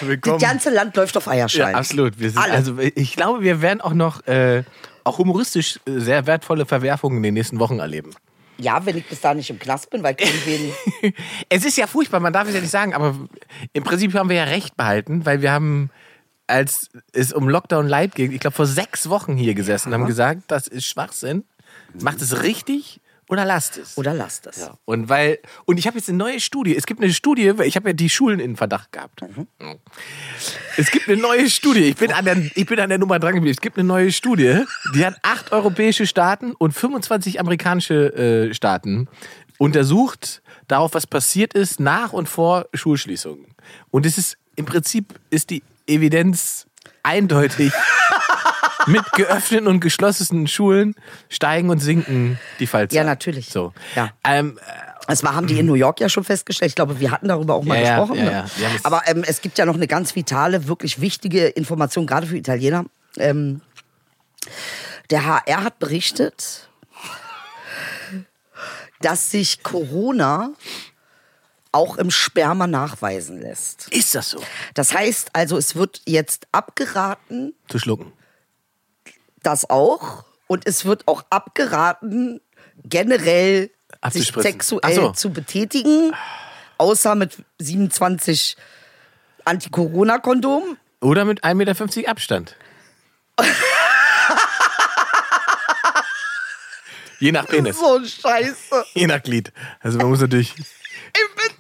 [0.07, 0.39] Willkommen.
[0.39, 1.75] Das ganze Land läuft auf Ja, Eierschein.
[1.75, 2.19] absolut.
[2.19, 4.63] Wir sind, also ich glaube, wir werden auch noch äh,
[5.05, 8.11] auch humoristisch äh, sehr wertvolle Verwerfungen in den nächsten Wochen erleben.
[8.59, 10.73] Ja, wenn ich bis da nicht im Knast bin, weil irgendwen.
[11.49, 13.17] Es ist ja furchtbar, man darf es ja nicht sagen, aber
[13.73, 15.91] im Prinzip haben wir ja recht behalten, weil wir haben,
[16.47, 20.07] als es um Lockdown Light ging, ich glaube vor sechs Wochen hier gesessen und haben
[20.07, 21.45] gesagt, das ist Schwachsinn.
[22.01, 23.01] Macht es richtig
[23.33, 23.97] oder lasst es.
[23.97, 24.69] Oder lasst es.
[24.85, 26.77] Und weil und ich habe jetzt eine neue Studie.
[26.77, 29.25] Es gibt eine Studie, weil ich habe ja die Schulen in Verdacht gehabt.
[30.77, 31.85] Es gibt eine neue Studie.
[31.85, 33.55] Ich bin an der ich bin an der Nummer dran geblieben.
[33.55, 34.65] Es gibt eine neue Studie,
[34.95, 39.09] die hat acht europäische Staaten und 25 amerikanische äh, Staaten
[39.57, 43.47] untersucht darauf, was passiert ist nach und vor Schulschließungen.
[43.91, 46.67] Und es ist im Prinzip ist die Evidenz
[47.03, 47.73] eindeutig.
[48.87, 50.95] Mit geöffneten und geschlossenen Schulen
[51.29, 52.97] steigen und sinken die Fallzahlen.
[52.97, 53.49] Ja, natürlich.
[53.51, 53.73] So.
[53.97, 54.11] Ja.
[54.25, 54.59] Ähm,
[55.07, 56.71] Das war, haben die in New York ja schon festgestellt.
[56.71, 58.19] Ich glaube, wir hatten darüber auch mal Ja, gesprochen.
[58.19, 58.45] ja, ne?
[58.61, 58.69] ja.
[58.85, 62.85] Aber ähm, es gibt ja noch eine ganz vitale, wirklich wichtige Information, gerade für Italiener.
[63.19, 63.61] Ähm,
[65.11, 66.69] der HR hat berichtet,
[69.01, 70.53] dass sich Corona
[71.73, 73.89] auch im Sperma nachweisen lässt.
[73.91, 74.43] ist das so?
[74.75, 78.13] Das heißt also, es wird jetzt abgeraten, Zu schlucken.
[79.43, 80.25] Das auch.
[80.47, 82.41] Und es wird auch abgeraten,
[82.85, 83.71] generell
[84.11, 85.13] sich sexuell so.
[85.13, 86.15] zu betätigen.
[86.79, 88.57] Außer mit 27
[89.45, 90.77] Anti-Corona-Kondom.
[91.01, 92.57] Oder mit 1,50 Meter Abstand.
[97.23, 97.79] Je nach Penis.
[97.79, 98.85] So Scheiße.
[98.95, 99.53] Je nach Glied.
[99.81, 100.55] Also man muss natürlich.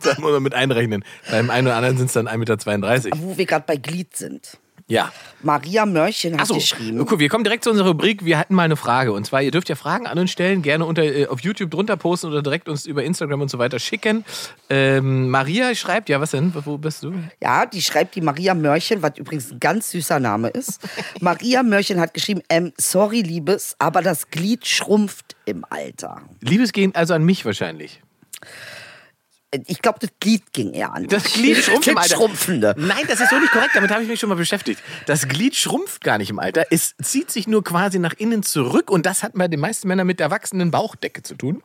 [0.03, 1.05] Da muss man mit einrechnen.
[1.31, 3.19] Beim einen oder anderen sind es dann 1,32 Meter.
[3.19, 4.59] Wo wir gerade bei Glied sind.
[4.89, 5.13] Ja.
[5.43, 7.07] Maria Mörchen hat Achso, geschrieben.
[7.11, 8.25] cool, wir kommen direkt zu unserer Rubrik.
[8.25, 9.13] Wir hatten mal eine Frage.
[9.13, 11.97] Und zwar, ihr dürft ja Fragen an uns stellen, gerne unter, äh, auf YouTube drunter
[11.97, 14.25] posten oder direkt uns über Instagram und so weiter schicken.
[14.71, 16.53] Ähm, Maria schreibt, ja, was denn?
[16.65, 17.13] Wo bist du?
[17.41, 20.81] Ja, die schreibt die Maria Mörchen, was übrigens ein ganz süßer Name ist.
[21.21, 26.23] Maria Mörchen hat geschrieben, ähm, sorry, Liebes, aber das Glied schrumpft im Alter.
[26.41, 28.01] Liebesgehen also an mich wahrscheinlich.
[29.67, 31.07] Ich glaube, das Glied ging eher an.
[31.09, 32.17] Das Glied schrumpft im Alter.
[32.17, 32.75] Schrumpfende.
[32.79, 33.73] Nein, das ist so nicht korrekt.
[33.75, 34.81] Damit habe ich mich schon mal beschäftigt.
[35.07, 36.65] Das Glied schrumpft gar nicht im Alter.
[36.71, 38.91] Es zieht sich nur quasi nach innen zurück.
[38.91, 41.63] Und das hat bei den meisten Männern mit der wachsenden Bauchdecke zu tun.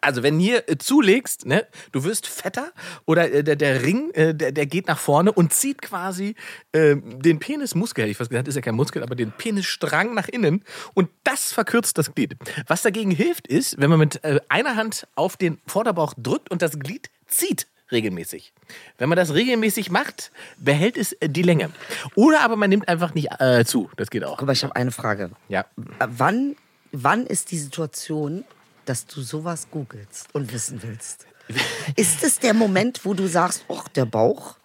[0.00, 2.72] Also wenn hier äh, zulegst, ne, du wirst fetter
[3.04, 6.34] oder äh, der, der Ring, äh, der, der geht nach vorne und zieht quasi
[6.72, 10.28] äh, den Penismuskel, hätte ich fast gesagt, ist ja kein Muskel, aber den Penisstrang nach
[10.28, 12.36] innen und das verkürzt das Glied.
[12.66, 16.62] Was dagegen hilft, ist, wenn man mit äh, einer Hand auf den Vorderbauch drückt und
[16.62, 18.52] das Glied zieht regelmäßig.
[18.98, 21.70] Wenn man das regelmäßig macht, behält es äh, die Länge.
[22.14, 23.90] Oder aber man nimmt einfach nicht äh, zu.
[23.96, 24.40] Das geht auch.
[24.40, 25.30] Mal, ich habe eine Frage.
[25.48, 25.66] Ja.
[25.76, 26.56] Wann,
[26.92, 28.44] wann ist die Situation,
[28.88, 31.26] dass du sowas googelst und wissen willst?
[31.94, 34.56] Ist es der Moment, wo du sagst, ach, der Bauch?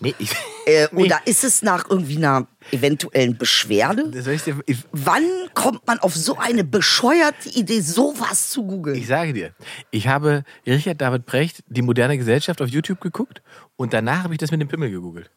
[0.00, 0.32] Nee, ich,
[0.66, 1.04] Äh, Nee.
[1.04, 4.10] Oder ist es nach irgendwie einer eventuellen Beschwerde?
[4.10, 8.96] dir, ich, Wann kommt man auf so eine bescheuerte Idee, sowas zu googeln?
[8.96, 9.54] ich sage dir,
[9.90, 13.42] ich habe Richard David Precht, die moderne Gesellschaft auf YouTube geguckt
[13.76, 15.30] und danach habe ich das mit dem Pimmel gegoogelt.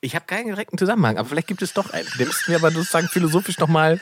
[0.00, 2.08] Ich habe keinen direkten Zusammenhang, aber vielleicht gibt es doch einen.
[2.18, 4.00] Den müssten wir aber sozusagen philosophisch nochmal.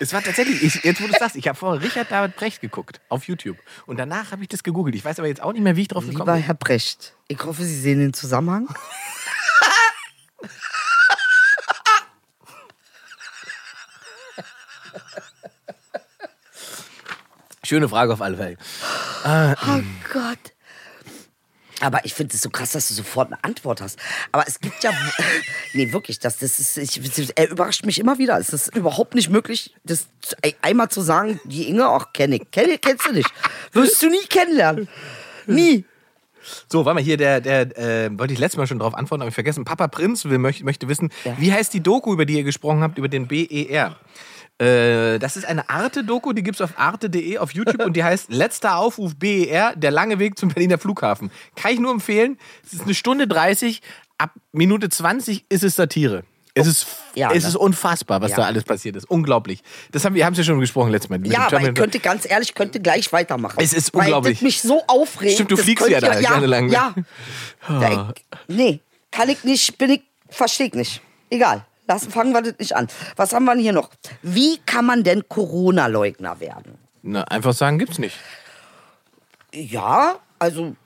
[0.00, 2.60] Es war tatsächlich, ich, jetzt wo du es sagst, ich habe vorher Richard David Precht
[2.60, 3.56] geguckt auf YouTube
[3.86, 4.94] und danach habe ich das gegoogelt.
[4.94, 6.42] Ich weiß aber jetzt auch nicht mehr, wie ich drauf gekommen Lieber bin.
[6.42, 8.68] Herr Brecht, ich hoffe, Sie sehen den Zusammenhang.
[17.64, 18.56] Schöne Frage auf alle Fälle.
[19.24, 19.54] Oh
[20.12, 20.38] Gott.
[21.80, 23.98] Aber ich finde es so krass, dass du sofort eine Antwort hast.
[24.32, 24.90] Aber es gibt ja.
[25.74, 26.76] nee, wirklich, das, das ist.
[26.76, 27.00] Ich,
[27.36, 28.38] er überrascht mich immer wieder.
[28.38, 30.08] Es ist überhaupt nicht möglich, das
[30.62, 32.50] einmal zu sagen, die Inge, ach, kenn ich.
[32.50, 33.30] Kenn, kennst du nicht.
[33.72, 34.88] Wirst du nie kennenlernen.
[35.46, 35.84] Nie.
[36.70, 39.28] So, warte mal, hier, der, der äh, wollte ich letztes Mal schon drauf antworten, aber
[39.28, 39.64] ich vergessen.
[39.64, 42.98] Papa Prinz will, möchte, möchte wissen, wie heißt die Doku, über die ihr gesprochen habt,
[42.98, 43.96] über den BER?
[44.58, 48.76] Äh, das ist eine Arte-Doku, die gibt's auf arte.de auf YouTube und die heißt Letzter
[48.76, 51.30] Aufruf BER, der lange Weg zum Berliner Flughafen.
[51.54, 52.38] Kann ich nur empfehlen.
[52.66, 53.82] Es ist eine Stunde 30,
[54.18, 56.24] ab Minute 20 ist es Satire.
[56.54, 58.38] Es ist, Ja, es ist unfassbar, was Ja.
[58.38, 59.08] da alles passiert ist.
[59.08, 59.62] Unglaublich.
[59.92, 61.24] Das haben wir haben es ja schon gesprochen letztes Mal.
[61.24, 63.58] Ja, aber ich könnte ganz ehrlich, ich könnte gleich weitermachen.
[63.60, 64.38] Es ist weil unglaublich.
[64.38, 65.34] Das mich so aufregt.
[65.34, 66.72] Stimmt, du fliegst ja da gerne lang, ne?
[66.72, 66.94] Ja.
[67.68, 68.80] ja ich, nee,
[69.12, 71.00] kann ich nicht, bin ich, verstehe ich nicht.
[71.30, 71.64] Egal.
[71.88, 72.86] Lassen, fangen wir das nicht an.
[73.16, 73.90] Was haben wir denn hier noch?
[74.22, 76.76] Wie kann man denn Corona-Leugner werden?
[77.02, 78.16] Na, einfach sagen, gibt's nicht.
[79.54, 80.76] Ja, also,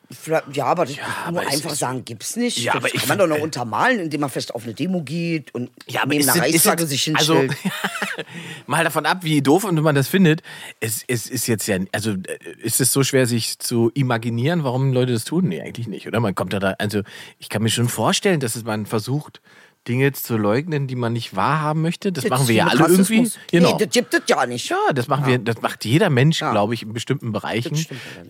[0.53, 2.59] ja, aber, das aber einfach sagen, gibt's nicht.
[2.59, 5.03] Ja, das aber kann ich man doch noch untermalen, indem man vielleicht auf eine Demo
[5.03, 7.75] geht und Ja, neben einer Reichsflagge sich also, hinstellt.
[8.69, 10.43] mal davon ab, wie doof und man das findet.
[10.79, 14.93] Es, es ist jetzt ja, also äh, ist es so schwer, sich zu imaginieren, warum
[14.93, 15.49] Leute das tun?
[15.49, 16.21] Nee, eigentlich nicht, oder?
[16.21, 17.03] Man kommt da, da also
[17.41, 19.41] ich kann mir schon vorstellen, dass es man versucht,
[19.89, 22.13] Dinge zu leugnen, die man nicht wahrhaben möchte.
[22.13, 23.19] Das, machen wir ja alle irgendwie.
[23.21, 23.39] Rassismus.
[23.51, 23.73] Genau.
[23.77, 24.69] Nee, das gibt es ja nicht.
[24.69, 26.53] Ja, das machen wir, das macht jeder Mensch, Ja.
[26.53, 27.75] glaube ich, in bestimmten Bereichen.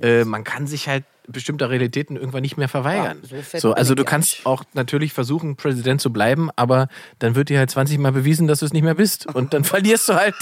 [0.00, 0.02] Das.
[0.02, 3.20] Äh, man kann sich halt bestimmter Realitäten irgendwann nicht mehr verweigern.
[3.30, 4.46] Ja, so so, also du ja kannst nicht.
[4.46, 6.88] auch natürlich versuchen, Präsident zu bleiben, aber
[7.18, 9.26] dann wird dir halt 20 Mal bewiesen, dass du es nicht mehr bist.
[9.26, 10.34] Und dann verlierst du halt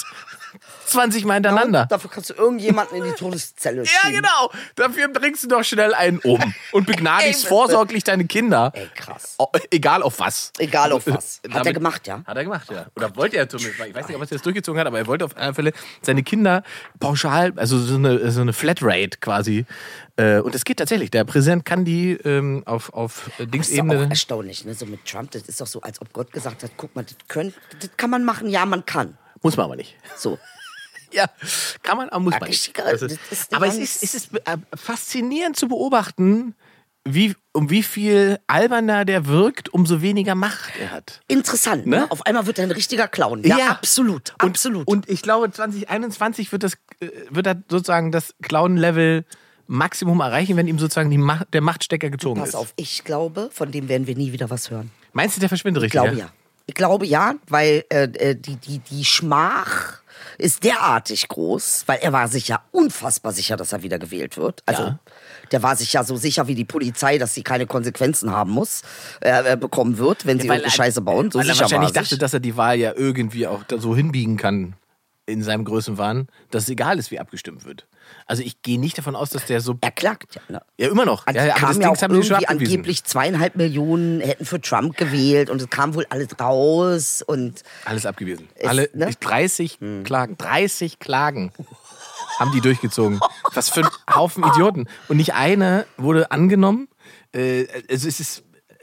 [0.86, 1.86] 20 Mal hintereinander.
[1.86, 4.16] Dafür kannst du irgendjemanden in die Todeszelle Ja, schieben.
[4.16, 4.50] genau.
[4.76, 6.38] Dafür bringst du doch schnell einen um
[6.72, 8.72] und begnadigst Ey, vorsorglich deine Kinder.
[8.74, 9.34] Ey, krass.
[9.38, 10.52] O- Egal auf was.
[10.58, 11.40] Egal auf was.
[11.44, 12.22] Hat er Damit- gemacht, ja?
[12.26, 12.86] Hat er gemacht, ja.
[12.96, 13.80] Oder wollte er zumindest.
[13.86, 16.22] Ich weiß nicht, ob er jetzt durchgezogen hat, aber er wollte auf alle Fälle seine
[16.22, 16.62] Kinder
[16.98, 19.64] pauschal, also so eine, so eine Flatrate quasi.
[20.16, 21.10] Äh, Und es geht tatsächlich.
[21.10, 24.04] Der Präsident kann die ähm, auf, auf Das ist doch Dingsebene.
[24.06, 24.74] auch erstaunlich, ne?
[24.74, 27.16] So mit Trump, das ist doch so, als ob Gott gesagt hat, guck mal, das,
[27.28, 29.16] könnt, das kann man machen, ja, man kann.
[29.42, 29.96] Muss man aber nicht.
[30.16, 30.38] So.
[31.12, 31.26] Ja,
[31.82, 32.80] kann man, aber muss man nicht.
[32.84, 33.08] Also,
[33.50, 36.54] aber es ist, es ist äh, faszinierend zu beobachten,
[37.04, 41.20] wie, um wie viel alberner der wirkt, umso weniger Macht er hat.
[41.26, 41.96] Interessant, ne?
[42.02, 42.10] Ne?
[42.12, 43.42] Auf einmal wird er ein richtiger Clown.
[43.42, 43.68] Ja, Ja.
[43.70, 44.86] absolut, Und, absolut.
[44.86, 49.24] Und ich glaube, 2021 wird das, äh, wird er sozusagen das Clown-Level
[49.66, 52.54] Maximum erreichen, wenn ihm sozusagen die Macht, der Machtstecker gezogen Pass ist.
[52.54, 54.92] auf, ich glaube, von dem werden wir nie wieder was hören.
[55.12, 56.02] Meinst du, der verschwindet Ich richtig?
[56.02, 56.30] glaube ja.
[56.70, 60.02] Ich glaube ja, weil äh, äh, die, die, die Schmach
[60.38, 64.62] ist derartig groß, weil er war sich ja unfassbar sicher, dass er wieder gewählt wird.
[64.66, 64.98] Also Ja.
[65.50, 68.82] der war sich ja so sicher wie die Polizei, dass sie keine Konsequenzen haben muss,
[69.20, 71.32] äh, äh, bekommen wird, wenn sie Weil irgendeine er- Scheiße bauen.
[71.32, 72.10] So weil er sicher war wahrscheinlich er sich.
[72.10, 74.74] dachte, dass er die Wahl ja irgendwie auch da so hinbiegen kann
[75.26, 77.88] in seinem Größenwahn, dass es egal ist, wie abgestimmt wird.
[78.26, 79.76] Also ich gehe nicht davon aus, dass der so...
[79.80, 80.42] er klagt ja.
[80.48, 80.62] Ne?
[80.78, 81.26] Ja, immer noch.
[81.26, 82.72] Also Ja, aber das ja Ding auch haben die schon irgendwie abgewiesen.
[82.72, 88.06] angeblich zweieinhalb Millionen hätten für Trump gewählt und es kam wohl alles raus und Alles
[88.06, 88.48] abgewiesen.
[88.54, 89.06] Ist, Alle ne?
[89.06, 89.14] Hm.
[89.20, 90.38] 30 Klagen.
[90.38, 91.52] 30 Klagen
[92.38, 93.20] haben die durchgezogen.
[93.54, 94.86] Was für ein Haufen Idioten.
[95.08, 96.88] Und nicht eine wurde angenommen.
[97.34, 98.42] Äh, also es ist.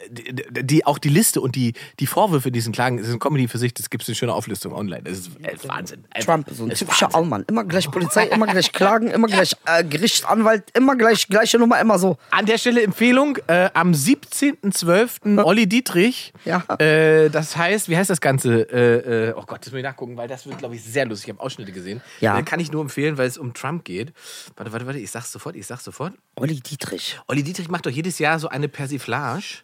[0.10, 3.48] Die, die, auch die Liste und die, die Vorwürfe, diesen Klagen, das ist ein Comedy
[3.48, 5.04] für sich, das gibt es eine schöne Auflistung online.
[5.04, 6.06] Das ist äh, Wahnsinn.
[6.24, 7.14] Trump, so ein Das typischer.
[7.14, 7.46] Allmann.
[7.48, 11.80] Immer gleich Polizei, immer gleich Klagen, immer gleich äh, Gericht, Anwalt, immer gleich, gleiche Nummer,
[11.80, 12.18] immer so.
[12.32, 15.44] An der Stelle Empfehlung, äh, am 17.12.
[15.44, 16.34] Olli Dietrich.
[16.46, 16.64] Ja.
[16.80, 18.62] Äh, das heißt, wie heißt das Ganze?
[18.72, 21.30] Äh, äh, oh Gott, das muss ich nachgucken, weil das wird, glaube ich, sehr lustig.
[21.30, 22.02] Ich habe Ausschnitte gesehen.
[22.20, 22.38] Ja.
[22.38, 24.14] Äh, kann ich nur empfehlen, weil es um Trump geht.
[24.56, 26.14] Warte, warte, warte, ich sag's sofort, ich sag's sofort.
[26.36, 27.20] Olli Dietrich.
[27.28, 29.64] Olli Dietrich macht doch jedes Jahr so eine Persiflage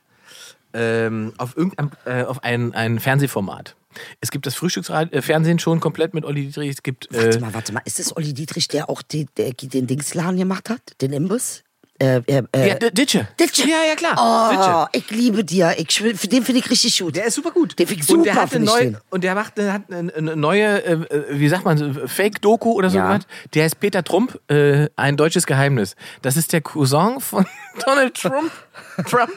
[0.74, 3.76] ähm, auf irgendein äh, auf ein, ein Fernsehformat.
[4.22, 6.70] Es gibt das Frühstücksfernsehen schon komplett mit Olli Dietrich.
[6.70, 7.82] Es gibt Warte äh, mal, warte mal.
[7.86, 10.82] Ist das Olli Dietrich, der auch die, der, den Dingsladen gemacht hat?
[11.02, 11.64] Den Imbus?
[12.00, 13.28] Äh, äh, äh, ja, Ditsche.
[13.40, 13.70] Ditsche.
[13.70, 14.16] Ja, ja, klar.
[14.18, 15.06] Oh, Ditsche.
[15.12, 15.76] ich liebe dir.
[15.78, 17.16] Ich, für den finde ich richtig gut.
[17.16, 17.78] Der ist super gut.
[17.78, 20.36] Den ich und der super, hat eine neue, und der macht der hat eine, eine
[20.36, 23.10] neue, äh, äh, wie sagt man, Fake-Doku oder so Ja.
[23.10, 23.22] was.
[23.54, 25.96] Der heißt Peter Trump, äh, ein deutsches Geheimnis.
[26.24, 27.46] Das ist der Cousin von
[27.86, 28.52] Donald Trump.
[29.06, 29.32] Trump.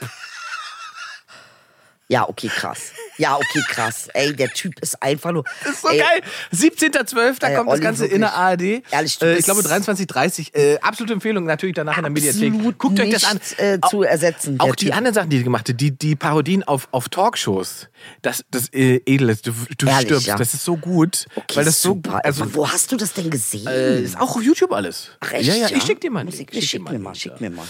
[2.08, 2.92] Ja, okay, krass.
[3.18, 4.08] Ja, okay, krass.
[4.14, 5.44] Ey, der Typ ist einfach nur.
[5.64, 6.22] Das ist so ey, geil.
[6.54, 7.38] 17.12.
[7.38, 8.14] Da Ey, kommt das Olli, Ganze wirklich.
[8.16, 8.62] in der ARD.
[8.90, 12.52] Ehrlich, äh, ich glaube 23.30 Äh, absolute Empfehlung, natürlich danach in der Mediathek.
[12.52, 13.40] Absolut Guckt euch das an.
[13.58, 14.96] äh, zu ersetzen, der Auch die Typ.
[14.96, 17.88] anderen Sachen, die er gemacht hat, die, die Parodien auf, auf Talkshows.
[18.22, 20.26] Das, das äh, Edel ist, du, du Ehrlich, stirbst.
[20.26, 20.36] ja.
[20.36, 21.26] Das ist so gut.
[21.34, 22.10] Okay, weil das super.
[22.10, 22.16] so.
[22.18, 23.66] Also, Wo hast du das denn gesehen?
[23.66, 25.10] äh, ist auch auf YouTube alles.
[25.20, 26.26] Ach, echt, ja, ja, ich schick dir mal.
[26.28, 27.64] Ich schick, dir mir mal, schick mir mal.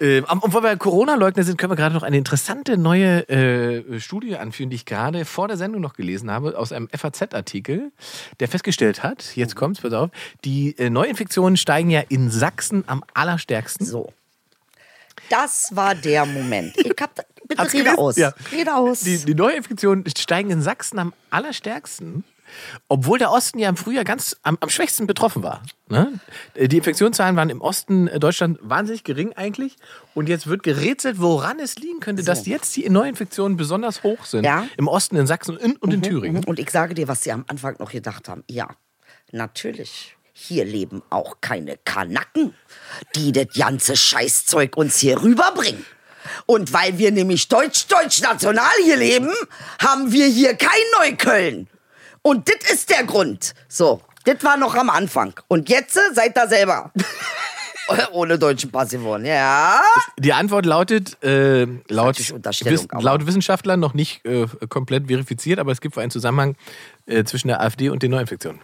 [0.00, 4.36] Ähm, und weil wir Corona-Leugner sind, können wir gerade noch eine interessante neue äh, Studie
[4.36, 7.92] anführen, die ich gerade vor der Sendung noch gelesen habe, aus einem FAZ-Artikel,
[8.40, 10.10] der festgestellt hat, jetzt kommt's, pass auf,
[10.44, 13.86] die äh, Neuinfektionen steigen ja in Sachsen am allerstärksten.
[13.86, 14.12] So.
[15.30, 16.76] Das war der Moment.
[16.76, 17.14] Ich hab
[17.48, 17.98] bitte Hast rede gelesen?
[17.98, 18.16] aus.
[18.16, 18.34] Ja.
[18.52, 19.00] Rede aus.
[19.00, 22.24] Die, die Neuinfektionen steigen in Sachsen am allerstärksten,
[22.88, 25.62] obwohl der Osten ja im Frühjahr ganz am, am schwächsten betroffen war.
[25.88, 26.20] Ne?
[26.56, 29.76] Die Infektionszahlen waren im Osten äh, Deutschland wahnsinnig gering eigentlich.
[30.14, 34.44] Und jetzt wird gerätselt, woran es liegen könnte, dass jetzt die Neuinfektionen besonders hoch sind.
[34.44, 34.66] Ja.
[34.76, 36.44] Im Osten, in Sachsen und in, und in Thüringen.
[36.44, 38.44] Und ich sage dir, was sie am Anfang noch gedacht haben.
[38.48, 38.68] Ja,
[39.32, 40.16] natürlich.
[40.34, 42.54] Hier leben auch keine Kanaken,
[43.14, 45.84] die das ganze Scheißzeug uns hier rüberbringen.
[46.46, 49.30] Und weil wir nämlich deutsch-deutsch-national hier leben,
[49.80, 51.68] haben wir hier kein Neukölln.
[52.22, 53.54] Und das ist der Grund.
[53.68, 55.34] So, das war noch am Anfang.
[55.48, 56.92] Und jetzt äh, seid da selber.
[58.12, 59.24] Ohne deutschen Pass geworden.
[59.24, 59.82] Ja.
[60.16, 65.72] Die Antwort lautet, äh, laut, Wiss, aber- laut Wissenschaftlern noch nicht äh, komplett verifiziert, aber
[65.72, 66.54] es gibt einen Zusammenhang
[67.06, 68.60] äh, zwischen der AfD und den Neuinfektionen.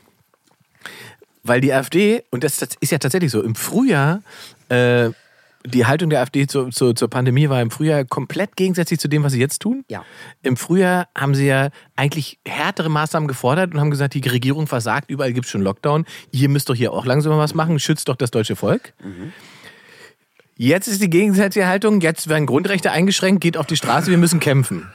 [1.42, 4.22] Weil die AfD, und das, das ist ja tatsächlich so, im Frühjahr,
[4.68, 5.10] äh,
[5.66, 9.22] die Haltung der AfD zur, zur, zur Pandemie war im Frühjahr komplett gegensätzlich zu dem,
[9.24, 9.84] was sie jetzt tun.
[9.88, 10.04] Ja.
[10.42, 15.10] Im Frühjahr haben sie ja eigentlich härtere Maßnahmen gefordert und haben gesagt, die Regierung versagt,
[15.10, 16.04] überall gibt es schon Lockdown.
[16.30, 18.94] Ihr müsst doch hier auch langsam mal was machen, schützt doch das deutsche Volk.
[20.56, 24.40] Jetzt ist die gegensätzliche Haltung, jetzt werden Grundrechte eingeschränkt, geht auf die Straße, wir müssen
[24.40, 24.88] kämpfen.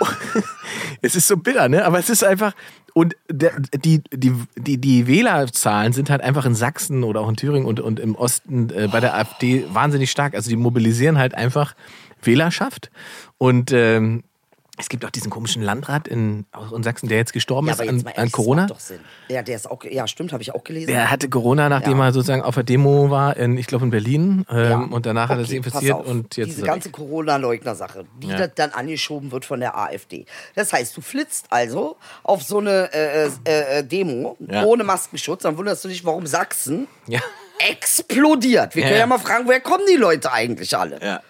[1.02, 1.84] Es ist so bitter, ne?
[1.84, 2.54] Aber es ist einfach.
[2.94, 7.66] Und die, die, die, die Wählerzahlen sind halt einfach in Sachsen oder auch in Thüringen
[7.66, 10.34] und, und im Osten äh, bei der AfD wahnsinnig stark.
[10.34, 11.74] Also die mobilisieren halt einfach
[12.22, 12.92] Wählerschaft.
[13.36, 14.22] Und ähm,
[14.76, 17.90] es gibt auch diesen komischen Landrat in, in Sachsen, der jetzt gestorben Ja, ist aber
[17.90, 18.62] an, an ehrlich, das Corona.
[18.62, 18.98] macht doch Sinn.
[19.28, 20.88] Ja, der ist auch, ja, stimmt, habe ich auch gelesen.
[20.88, 22.06] Der hatte Corona, nachdem Ja.
[22.06, 24.44] er sozusagen auf der Demo war, in, ich glaube in Berlin.
[24.50, 24.76] Ähm, Ja.
[24.78, 26.90] Und danach hat er sich Okay, infiziert und jetzt Diese ganze.
[26.90, 30.26] Corona-Leugner-Sache, das dann angeschoben wird von der AfD.
[30.56, 35.56] Das heißt, du flitzt also auf so eine äh, äh, äh, Demo ohne Maskenschutz, dann
[35.56, 36.88] wunderst du dich, warum Sachsen
[37.70, 38.74] explodiert.
[38.74, 39.06] Wir können ja, ja.
[39.06, 40.98] mal fragen, woher kommen die Leute eigentlich alle?
[41.02, 41.20] Ja.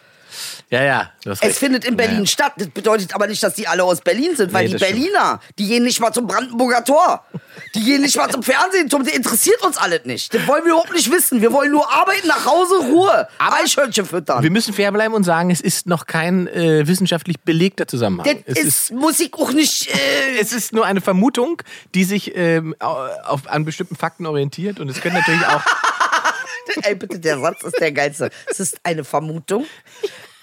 [0.70, 1.10] Ja, ja.
[1.24, 1.56] Es recht.
[1.58, 2.26] findet in Berlin Ja.
[2.26, 2.52] statt.
[2.56, 5.00] Das bedeutet aber nicht, dass die alle aus Berlin sind, weil Nee, die das stimmt.
[5.02, 7.24] Berliner, die gehen nicht mal zum Brandenburger Tor.
[7.74, 8.90] Die gehen nicht mal zum Fernsehen.
[8.90, 10.34] Zum, das interessiert uns alles nicht.
[10.34, 11.40] Das wollen wir überhaupt nicht wissen.
[11.40, 13.28] Wir wollen nur arbeiten, nach Hause, Ruhe.
[13.38, 14.42] Eichhörnchen füttern.
[14.42, 18.42] Wir müssen fair bleiben und sagen, es ist noch kein äh, wissenschaftlich belegter Zusammenhang.
[18.46, 19.88] Das es, ist, muss ich auch nicht.
[19.88, 21.62] Äh, es ist nur eine Vermutung,
[21.94, 22.34] die sich
[22.80, 24.80] au- auf, an bestimmten Fakten orientiert.
[24.80, 25.62] Und es können natürlich auch.
[26.82, 28.30] ey, bitte, der Satz ist der geilste.
[28.50, 29.66] Es ist eine Vermutung,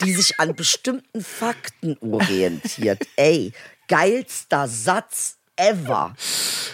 [0.01, 3.07] die sich an bestimmten Fakten orientiert.
[3.15, 3.53] Ey,
[3.87, 6.15] geilster Satz ever.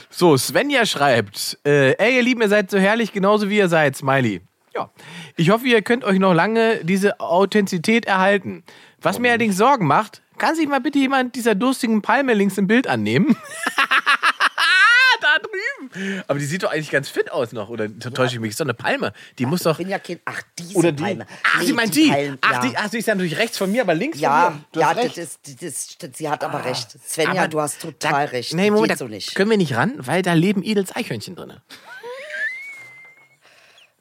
[0.09, 3.95] So, Svenja schreibt: äh, Ey, ihr Lieben, ihr seid so herrlich, genauso wie ihr seid,
[3.95, 4.41] Smiley.
[4.73, 4.91] Ja.
[5.35, 8.63] Ich hoffe, ihr könnt euch noch lange diese Authentizität erhalten.
[9.01, 12.67] Was mir allerdings Sorgen macht, kann sich mal bitte jemand dieser durstigen Palme links im
[12.67, 13.35] Bild annehmen?
[16.27, 17.69] Aber die sieht doch eigentlich ganz fit aus noch.
[17.69, 18.51] Oder täusche ich mich?
[18.51, 19.13] Ist doch eine Palme.
[19.39, 19.71] Die muss doch.
[19.73, 20.19] Ich bin ja kein.
[20.25, 21.03] Ach, diese Oder die.
[21.03, 21.25] Palme.
[21.43, 22.09] Ach, Nee, sie meint die.
[22.09, 22.77] Palme, ach, die.
[22.77, 24.65] Ach, sie ist ja natürlich rechts von mir, aber links Ja, von mir.
[24.71, 26.89] Du ja, das das ist, sie hat aber recht.
[27.07, 28.53] Svenja, Aber du hast total da, recht.
[28.53, 29.35] Nee, Moment, so nicht.
[29.35, 31.53] können wir nicht ran, weil da leben Edels Eichhörnchen drin.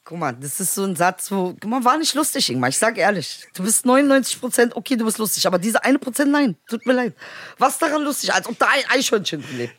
[0.09, 2.69] Guck mal, das ist so ein Satz, wo, guck mal, war nicht lustig, Ingmar.
[2.69, 3.45] Ich sag ehrlich.
[3.57, 6.55] Du bist 99 Prozent, okay, du bist lustig, aber diese eine Prozent, nein.
[6.69, 7.15] Tut mir leid.
[7.59, 9.75] Was daran lustig, als ob da ein Eichhörnchen lebt.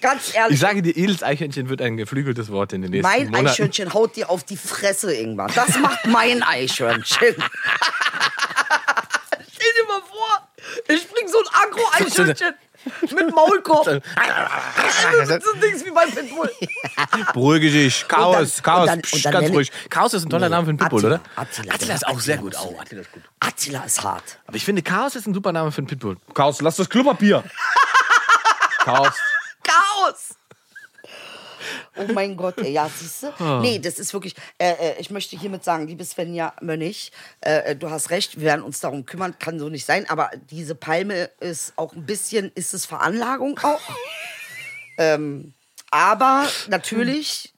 [0.00, 0.54] Ganz ehrlich.
[0.54, 3.48] Ich sage dir, Edels Eichhörnchen wird ein geflügeltes Wort in den nächsten mein Monaten.
[3.48, 5.50] Eichhörnchen haut dir auf die Fresse, Ingmar.
[5.52, 7.02] Das macht mein Eichhörnchen.
[7.18, 7.42] Stell dir
[9.88, 10.48] mal vor,
[10.86, 12.54] ich bring so ein Agro-Eichhörnchen
[13.14, 13.84] mit Maulkorb.
[13.86, 16.50] so Dings wie beim Pitbull.
[17.32, 18.06] Beruhige dich.
[18.08, 19.70] Chaos, Chaos, dann- psch, ganz ruhig.
[19.90, 21.40] Chaos ist ein toller Nee, Name für einen Pitbull, Attila, oder?
[21.42, 22.54] Attila, Attila ist auch sehr gut.
[22.62, 23.22] Oh, Attila ist gut.
[23.40, 24.38] Attila ist hart.
[24.46, 26.16] Aber ich finde, Chaos ist ein super Name für einen Pitbull.
[26.34, 27.42] Chaos, lass das Klopapier.
[28.84, 29.14] Chaos.
[29.62, 30.36] Chaos!
[31.96, 33.26] Oh mein Gott, ey, ja, siehst du?
[33.38, 33.60] Ah.
[33.60, 37.76] Nee, das ist wirklich, äh, äh, ich möchte hiermit sagen, liebe Svenja Mönnig, äh, äh,
[37.76, 41.30] du hast recht, wir werden uns darum kümmern, kann so nicht sein, aber diese Palme
[41.40, 43.80] ist auch ein bisschen, ist es Veranlagung auch?
[44.98, 45.54] ähm,
[45.90, 47.54] aber natürlich,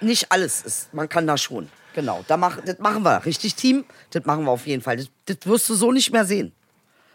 [0.00, 1.68] nicht alles ist, man kann da schon.
[1.94, 4.96] Genau, da mach, das machen wir, richtig Team, das machen wir auf jeden Fall.
[4.96, 6.52] Das, das wirst du so nicht mehr sehen.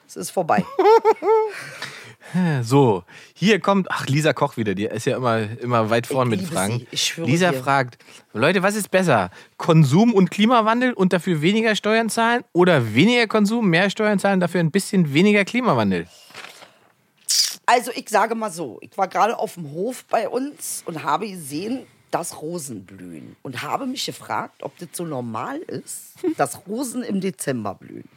[0.07, 0.65] Es ist vorbei.
[2.63, 6.41] So, hier kommt, ach, Lisa Koch wieder, die ist ja immer, immer weit vorn mit
[6.41, 6.87] Fragen.
[7.17, 7.61] Lisa dir.
[7.61, 7.97] fragt,
[8.33, 9.29] Leute, was ist besser?
[9.57, 14.61] Konsum und Klimawandel und dafür weniger Steuern zahlen oder weniger Konsum, mehr Steuern zahlen, dafür
[14.61, 16.07] ein bisschen weniger Klimawandel?
[17.65, 21.29] Also ich sage mal so, ich war gerade auf dem Hof bei uns und habe
[21.29, 23.35] gesehen, dass Rosen blühen.
[23.41, 28.07] Und habe mich gefragt, ob das so normal ist, dass Rosen im Dezember blühen.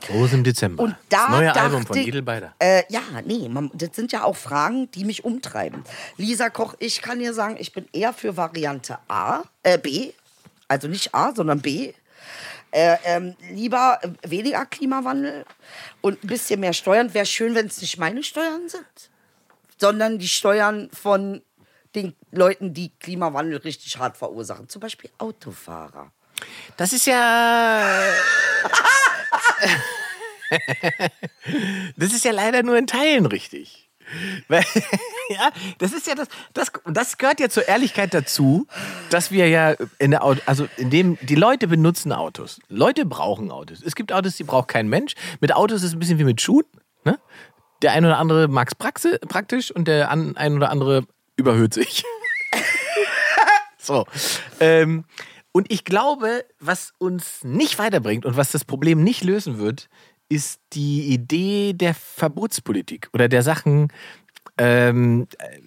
[0.00, 0.82] Groß im Dezember.
[0.82, 2.54] Und da das neue dachte Album von Edel Beider.
[2.58, 5.82] Äh, ja, nee, man, das sind ja auch Fragen, die mich umtreiben.
[6.16, 10.12] Lisa Koch, ich kann dir sagen, ich bin eher für Variante A, äh, B,
[10.68, 11.92] also nicht A, sondern B.
[12.70, 15.44] Äh, ähm, lieber äh, weniger Klimawandel
[16.00, 17.14] und ein bisschen mehr Steuern.
[17.14, 19.10] Wäre schön, wenn es nicht meine Steuern sind,
[19.78, 21.40] sondern die Steuern von
[21.94, 24.68] den Leuten, die Klimawandel richtig hart verursachen.
[24.68, 26.10] Zum Beispiel Autofahrer.
[26.76, 28.00] Das ist ja.
[31.96, 33.84] das ist ja leider nur in Teilen richtig.
[35.30, 38.66] Ja, das ist ja das, das, das gehört ja zur Ehrlichkeit dazu,
[39.08, 42.60] dass wir ja in der Auto, also in dem, die Leute benutzen Autos.
[42.68, 43.80] Leute brauchen Autos.
[43.82, 45.14] Es gibt Autos, die braucht kein Mensch.
[45.40, 46.66] Mit Autos ist es ein bisschen wie mit Schuhen.
[47.04, 47.18] Ne?
[47.80, 52.04] Der ein oder andere mag es praktisch und der ein oder andere überhöht sich.
[53.78, 54.04] so.
[54.60, 55.04] Ähm,
[55.56, 59.88] und ich glaube, was uns nicht weiterbringt und was das Problem nicht lösen wird,
[60.28, 63.92] ist die Idee der Verbotspolitik oder der Sachen,
[64.58, 65.60] ähm, äh,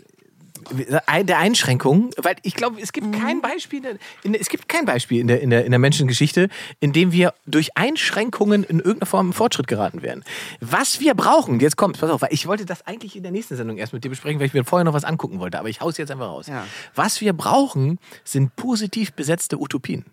[0.70, 5.28] der Einschränkungen, weil ich glaube, es gibt kein Beispiel, in, es gibt kein Beispiel in
[5.28, 6.50] der, in, der, in der Menschengeschichte,
[6.80, 10.24] in dem wir durch Einschränkungen in irgendeiner Form in Fortschritt geraten wären.
[10.60, 13.56] Was wir brauchen, jetzt kommt, pass auf, weil ich wollte das eigentlich in der nächsten
[13.56, 15.82] Sendung erst mit dir besprechen, weil ich mir vorher noch was angucken wollte, aber ich
[15.82, 16.48] hau's jetzt einfach raus.
[16.48, 16.66] Ja.
[16.96, 20.06] Was wir brauchen, sind positiv besetzte Utopien.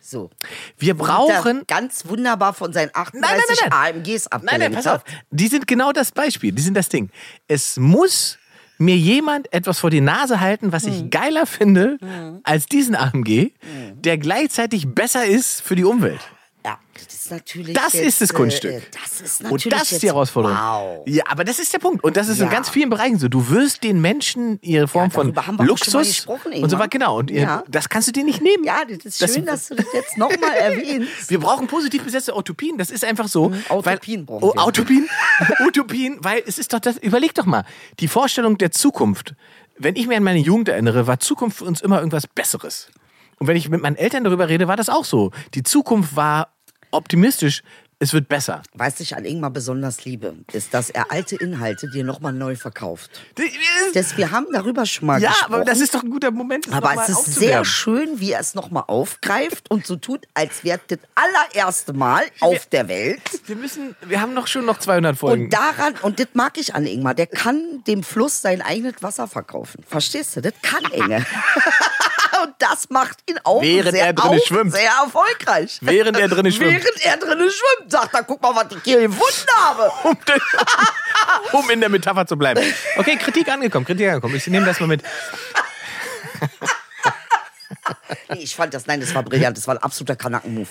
[0.00, 0.30] So.
[0.76, 3.96] Wir brauchen ganz wunderbar von seinen 38 Nein, nein, nein, nein.
[3.96, 5.04] AMGs Nein, abgelenkt nein, pass auf.
[5.30, 6.52] Die sind genau das Beispiel.
[6.52, 7.10] Die sind das Ding.
[7.48, 8.38] Es muss
[8.78, 10.92] mir jemand etwas vor die Nase halten, was Hm.
[10.92, 11.98] ich geiler finde
[12.44, 14.02] als diesen AMG, Hm.
[14.02, 16.20] der gleichzeitig besser ist für die Umwelt.
[16.68, 17.74] Ja, das ist natürlich.
[17.74, 18.70] Das jetzt, ist das äh, Kunststück.
[18.72, 20.56] äh, das ist Und natürlich das ist die Herausforderung.
[20.58, 21.02] Wow.
[21.06, 22.04] Ja, aber das ist der Punkt.
[22.04, 22.52] Und das ist in Ja.
[22.52, 23.28] ganz vielen Bereichen so.
[23.28, 26.88] Du wirst den Menschen ihre Form Ja, von Luxus gesprochen, und so weiter.
[26.88, 27.18] Genau.
[27.18, 28.64] Und ihr- das kannst du dir nicht nehmen.
[28.64, 31.30] Ja, das ist schön, dass du das jetzt nochmal erwähnst.
[31.30, 32.76] Wir brauchen positiv besetzte Utopien.
[32.76, 33.46] Das ist einfach so.
[33.70, 34.66] Utopien weil, brauchen oh, wir.
[34.66, 35.08] Utopien,
[35.66, 36.98] Utopien, weil es ist doch das.
[36.98, 37.64] Überleg doch mal,
[38.00, 39.34] die Vorstellung der Zukunft.
[39.78, 42.88] Wenn ich mir an meine Jugend erinnere, war Zukunft für uns immer irgendwas Besseres.
[43.38, 45.30] Und wenn ich mit meinen Eltern darüber rede, war das auch so.
[45.54, 46.52] Die Zukunft war
[46.90, 47.62] optimistisch.
[48.00, 48.62] Es wird besser.
[48.74, 53.10] Was ich an Ingmar besonders liebe, ist, dass er alte Inhalte dir nochmal neu verkauft.
[53.92, 55.54] Das, wir haben darüber schon mal ja, gesprochen.
[55.54, 56.72] aber das ist doch ein guter Moment.
[56.72, 60.78] Aber es ist sehr schön, wie er es nochmal aufgreift und so tut, als wäre
[60.86, 63.20] das allererste Mal auf der Welt.
[63.46, 65.44] Wir müssen, wir haben noch schon noch 200 Folgen.
[65.44, 69.26] Und daran, und das mag ich an Ingmar, der kann dem Fluss sein eigenes Wasser
[69.26, 69.82] verkaufen.
[69.84, 70.40] Verstehst du?
[70.40, 71.26] Das kann Inge.
[72.44, 74.72] und das macht ihn auch, Während sehr, er drinne auch schwimmt.
[74.72, 75.78] sehr erfolgreich.
[75.80, 76.72] Während er drinne schwimmt.
[76.72, 79.90] Während er drinne schwimmt, sagt er, guck mal, was ich hier gefunden habe.
[80.08, 80.40] um, den,
[81.52, 82.62] um in der Metapher zu bleiben.
[82.96, 84.36] Okay, Kritik angekommen, Kritik angekommen.
[84.36, 85.02] Ich nehme das mal mit.
[88.30, 90.68] Nee, ich fand das, nein, das war brillant, das war ein absoluter Kanacken-Move.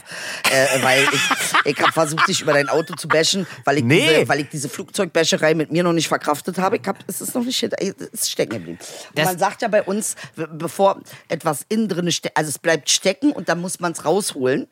[0.51, 4.07] Äh, weil ich, ich habe versucht, dich über dein Auto zu bashen, weil ich, Nee.
[4.07, 6.77] diese, weil ich diese Flugzeugbäscherei mit mir noch nicht verkraftet habe.
[6.77, 8.79] Ich hab, es ist noch nicht, es stecken geblieben.
[9.15, 13.49] Man sagt ja bei uns, bevor etwas innen drin steckt, also es bleibt stecken und
[13.49, 14.67] dann muss man es rausholen.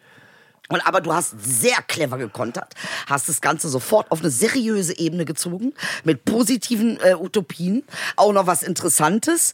[0.68, 2.74] Und aber du hast sehr clever gekontert,
[3.06, 7.84] hast das Ganze sofort auf eine seriöse Ebene gezogen, mit positiven äh, Utopien,
[8.16, 9.54] auch noch was Interessantes.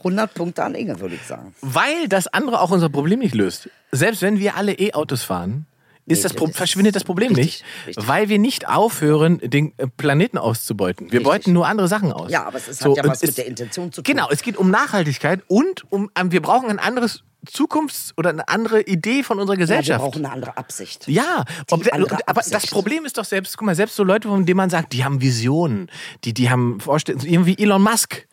[0.00, 1.54] 100 Punkte an Inge, würde ich sagen.
[1.60, 3.68] Weil das andere auch unser Problem nicht löst.
[3.92, 5.66] Selbst wenn wir alle E-Autos fahren,
[6.06, 8.08] ist das das verschwindet das Problem richtig, nicht, richtig.
[8.08, 11.06] weil wir nicht aufhören, den äh, Planeten auszubeuten.
[11.12, 11.24] Wir Richtig.
[11.32, 12.32] beuten nur andere Sachen aus.
[12.32, 14.12] Ja, aber es ist, So, hat ja was mit der Intention zu tun.
[14.12, 18.48] Genau, es geht um Nachhaltigkeit und um, ähm, wir brauchen ein anderes Zukunfts- oder eine
[18.48, 20.00] andere Idee von unserer Ja, wir Gesellschaft.
[20.04, 21.06] brauchen eine andere Absicht.
[21.06, 22.72] Ja, ob der, andere aber das Absicht.
[22.72, 25.20] Problem ist doch selbst, guck mal, selbst so Leute, von denen man sagt, die haben
[25.20, 25.90] Visionen,
[26.24, 28.26] die, die haben Vorstellungen, irgendwie Elon Musk.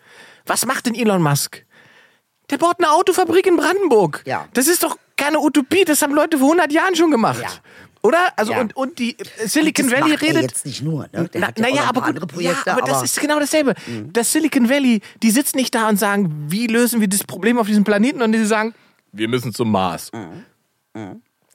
[0.48, 1.64] Was macht denn Elon Musk?
[2.50, 4.24] Der baut eine Autofabrik in Brandenburg.
[4.26, 4.48] Ja.
[4.54, 7.42] Das ist doch keine Utopie, das haben Leute vor 100 Jahren schon gemacht.
[7.42, 7.50] Ja.
[8.04, 8.20] Oder?
[8.38, 8.62] Also Ja.
[8.62, 10.42] und, und die äh, Silicon das Valley macht redet.
[10.44, 11.28] jetzt nicht nur, ne?
[11.34, 13.06] Der Na, na ja, aber andere Projekte, ja, aber, das aber- Mhm.
[13.06, 13.74] ist genau dasselbe.
[14.14, 17.68] Das Silicon Valley, die sitzen nicht da und sagen, wie lösen wir das Problem auf
[17.68, 18.74] diesem Planeten, und die sagen,
[19.12, 20.12] wir müssen zum Mars.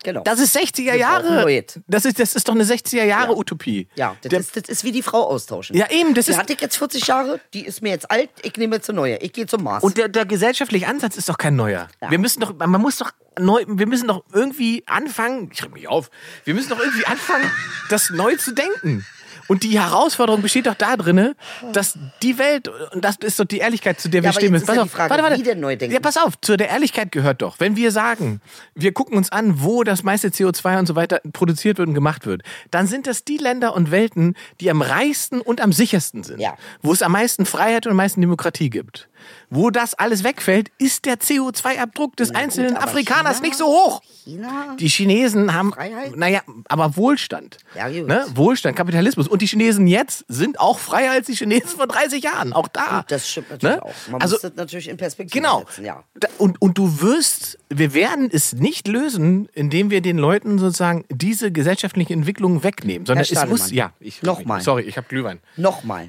[0.05, 0.23] Genau.
[0.23, 1.65] Das ist 60er Wir brauchen Jahre.
[1.87, 3.89] Das ist, das ist doch eine 60er Jahre Utopie.
[3.95, 5.77] ja, das Der- ist, das ist wie die Frau austauschen.
[5.77, 8.31] Ja, eben, das die ist- hatte ich jetzt 40 Jahre, die ist mir jetzt alt,
[8.43, 9.17] ich nehme jetzt eine neue.
[9.19, 9.83] Ich gehe zum Mars.
[9.85, 11.89] Und der, der gesellschaftliche Ansatz ist doch kein neuer.
[12.09, 15.89] Wir müssen doch, man muss doch neu, wir müssen doch irgendwie anfangen, ich schreibe mich
[15.89, 16.11] auf,
[16.45, 17.51] wir müssen doch irgendwie anfangen,
[17.89, 19.07] das neu zu denken.
[19.53, 21.35] Und die Herausforderung besteht doch da drin,
[21.75, 24.51] dass die Welt, und das ist doch die Ehrlichkeit, zu der Ja, wir aber stehen
[24.53, 24.63] müssen.
[24.63, 25.93] ist ja die Frage, neu denken?
[25.93, 28.41] Ja, pass auf, zu der Ehrlichkeit gehört doch, wenn wir sagen,
[28.75, 32.25] wir gucken uns an, wo das meiste CO2 und so weiter produziert wird und gemacht
[32.25, 32.41] wird,
[32.71, 36.41] dann sind das die Länder und Welten, die am reichsten und am sichersten sind.
[36.41, 36.57] Ja.
[36.81, 39.11] Wo es am meisten Freiheit und am meisten Demokratie gibt.
[39.51, 44.01] Wo das alles wegfällt, ist der CO2-Abdruck des einzelnen aber Afrikaners China- nicht so hoch.
[44.25, 44.77] China?
[44.79, 46.17] Die Chinesen haben, Freiheit?
[46.17, 47.59] naja, aber Wohlstand.
[47.77, 48.07] Ja, gut.
[48.07, 48.25] Ne?
[48.35, 49.29] Wohlstand, Kapitalismus.
[49.29, 52.53] Und die Chinesen jetzt sind auch freier als die Chinesen vor 30 Jahren.
[52.53, 52.99] Auch da.
[53.01, 53.83] Gut, das stimmt natürlich Ne?
[53.83, 53.95] auch.
[54.11, 55.61] Man also, muss das natürlich in Perspektive Genau.
[55.61, 56.03] setzen, ja.
[56.39, 61.51] Und, und du wirst, wir werden es nicht lösen, indem wir den Leuten sozusagen diese
[61.53, 64.61] gesellschaftliche Entwicklung wegnehmen, sondern es muss, ja, ich, nochmal.
[64.61, 65.41] Sorry, ich habe Glühwein.
[65.57, 66.09] Nochmal.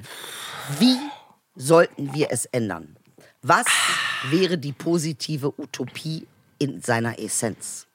[0.78, 0.96] Wie
[1.56, 2.93] sollten wir es ändern?
[3.46, 3.66] Was
[4.30, 6.26] wäre die positive Utopie
[6.58, 7.86] in seiner Essenz?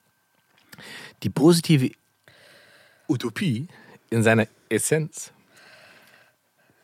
[1.24, 1.90] Die positive
[3.08, 3.68] Utopie
[4.12, 5.32] in seiner Essenz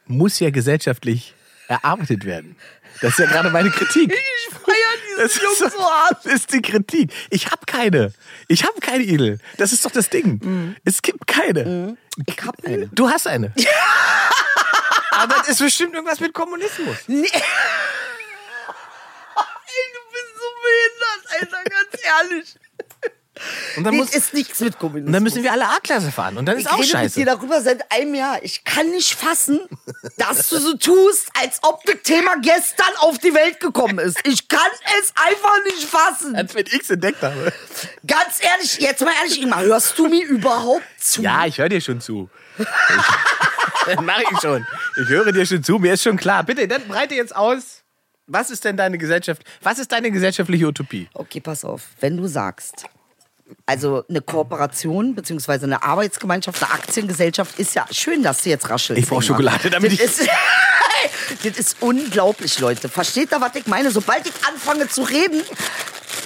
[0.08, 1.36] muss ja gesellschaftlich
[1.68, 2.56] erarbeitet werden.
[3.02, 4.12] Das ist ja gerade meine Kritik.
[4.48, 5.88] Ich feiere Das ist, so,
[6.24, 7.12] das ist die Kritik.
[7.30, 8.14] Ich habe keine.
[8.48, 9.40] Ich habe keine Idel.
[9.58, 10.40] Das ist doch das Ding.
[10.44, 10.76] Mhm.
[10.84, 11.98] Es gibt keine.
[12.26, 12.88] Ich hab eine.
[12.88, 13.54] Du hast eine.
[15.12, 16.98] Aber das ist bestimmt irgendwas mit Kommunismus.
[17.08, 17.28] Nee.
[19.76, 22.56] Ey, du bist so behindert, Alter, ganz ehrlich.
[23.76, 25.08] Und dann, muss, ist nichts mit Kommunismus.
[25.08, 26.38] und dann müssen wir alle A-Klasse fahren.
[26.38, 27.20] Und dann ist ich auch rede mit scheiße.
[27.20, 28.42] dir darüber seit einem Jahr.
[28.44, 29.60] Ich kann nicht fassen,
[30.18, 34.18] dass du so tust, als ob das Thema gestern auf die Welt gekommen ist.
[34.24, 34.60] Ich kann
[35.02, 36.36] es einfach nicht fassen.
[36.36, 37.52] Als wenn ich es entdeckt habe.
[38.08, 41.22] Ganz ehrlich, jetzt mal ehrlich, Ingmar, hörst du mir überhaupt zu?
[41.22, 42.30] Ja, ich höre dir schon zu.
[42.58, 42.66] Ich,
[44.02, 44.66] mach ich schon.
[44.96, 45.78] Ich höre dir schon zu.
[45.78, 46.44] Mir ist schon klar.
[46.44, 47.84] Bitte, dann breite jetzt aus.
[48.28, 49.44] Was ist denn deine Gesellschaft?
[49.62, 51.08] Was ist deine gesellschaftliche Utopie?
[51.14, 51.84] Okay, pass auf.
[52.00, 52.86] Wenn du sagst,
[53.68, 59.02] also eine Kooperation beziehungsweise eine Arbeitsgemeinschaft, eine Aktiengesellschaft ist ja schön, dass du jetzt raschelst.
[59.04, 59.38] Ich brauch Ingmar.
[59.38, 60.30] Schokolade, damit das ich- Ist,
[61.44, 62.90] das ist unglaublich, Leute.
[62.90, 63.92] Versteht ihr, was ich meine?
[63.92, 65.44] Sobald ich anfange zu reden,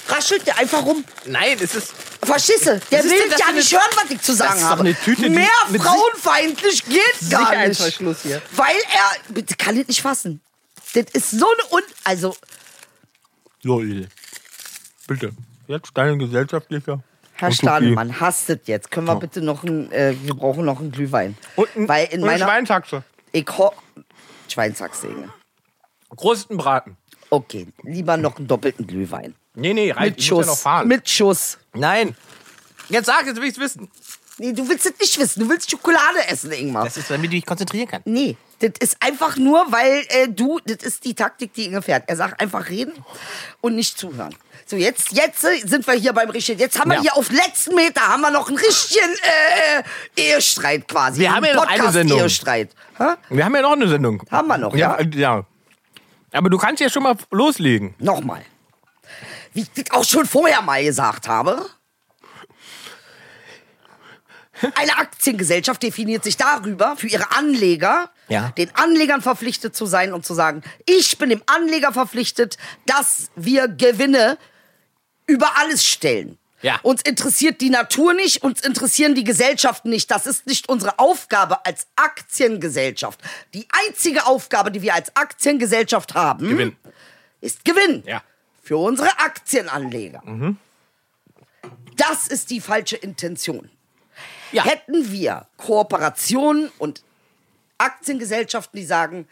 [0.08, 1.04] raschelt der einfach rum.
[1.26, 1.93] Nein, es ist.
[2.22, 2.80] Verstehst du?
[2.91, 4.82] Der will denn das ja nicht hören, was ich zu sagen ist doch habe.
[4.82, 5.47] eine Tüte, die Mehr
[5.78, 7.82] frauenfeindlich geht gar nicht.
[8.24, 8.41] Hier.
[8.54, 10.41] Weil er, bitte kann ich nicht fassen.
[10.93, 11.81] Das ist so eine Un...
[12.03, 12.35] Also,
[13.63, 14.07] Lol.
[15.07, 15.31] Bitte.
[15.67, 17.03] Jetzt deine gesellschaftliche.
[17.33, 17.51] Herr.
[17.51, 18.91] Stadelmann, hastet jetzt.
[18.91, 21.37] Können wir bitte noch ein, äh, wir brauchen noch einen Glühwein.
[21.55, 23.03] Und, ein, Weil in und eine meiner, Schweinshaxe.
[23.31, 23.71] ich ho
[24.49, 25.29] Schweinshaxsäge.
[26.15, 26.97] Krustenbraten.
[27.29, 29.35] Okay, lieber noch einen doppelten Glühwein.
[29.53, 30.17] Nee, nee, reicht.
[30.17, 30.63] Mit Schuss.
[30.63, 30.83] ja.
[30.83, 31.57] Mit Schuss.
[31.73, 32.15] Nein.
[32.89, 33.89] Jetzt sag, jetzt will ich's wissen.
[34.39, 35.41] Nee, du willst es nicht wissen.
[35.41, 36.85] Du willst Schokolade essen, Ingmar.
[36.85, 38.07] Das ist, damit du dich konzentrieren kannst.
[38.07, 42.03] Nee, das ist einfach nur, weil äh, du, das ist die Taktik, die Inge fährt.
[42.07, 42.93] Er sagt einfach reden
[43.61, 44.33] und nicht zuhören.
[44.65, 46.59] So, jetzt, jetzt sind wir hier beim richtigen.
[46.59, 47.01] Jetzt haben wir Ja.
[47.01, 49.13] hier auf letzten Meter haben wir noch einen richtigen
[50.15, 51.19] äh, Ehestreit quasi.
[51.21, 52.19] Wir haben ja noch eine Sendung.
[52.19, 52.69] Ehestreit.
[52.97, 53.15] Hä?
[53.29, 54.21] Wir haben ja noch eine Sendung.
[54.31, 54.99] Haben wir noch, ja?
[55.01, 55.07] ja?
[55.15, 55.43] Ja.
[56.31, 57.95] Aber du kannst ja schon mal loslegen.
[57.97, 58.43] Nochmal.
[59.53, 61.65] Wie ich das auch schon vorher mal gesagt habe.
[64.76, 68.49] Eine Aktiengesellschaft definiert sich darüber, für ihre Anleger, Ja.
[68.57, 73.68] den Anlegern verpflichtet zu sein und zu sagen, ich bin dem Anleger verpflichtet, dass wir
[73.68, 74.38] Gewinne
[75.28, 76.38] über alles stellen.
[76.62, 76.78] Ja.
[76.84, 80.12] Uns interessiert die Natur nicht, uns interessieren die Gesellschaften nicht.
[80.12, 83.22] Das ist nicht unsere Aufgabe als Aktiengesellschaft.
[83.53, 86.76] Die einzige Aufgabe, die wir als Aktiengesellschaft haben, Gewinn.
[87.39, 88.03] ist Gewinn.
[88.05, 88.22] Ja.
[88.62, 90.22] Für unsere Aktienanleger.
[91.95, 93.70] Das ist die falsche Intention.
[94.52, 94.64] Ja.
[94.66, 97.04] Hätten wir Kooperationen und
[97.78, 99.28] Aktiengesellschaften, die sagen,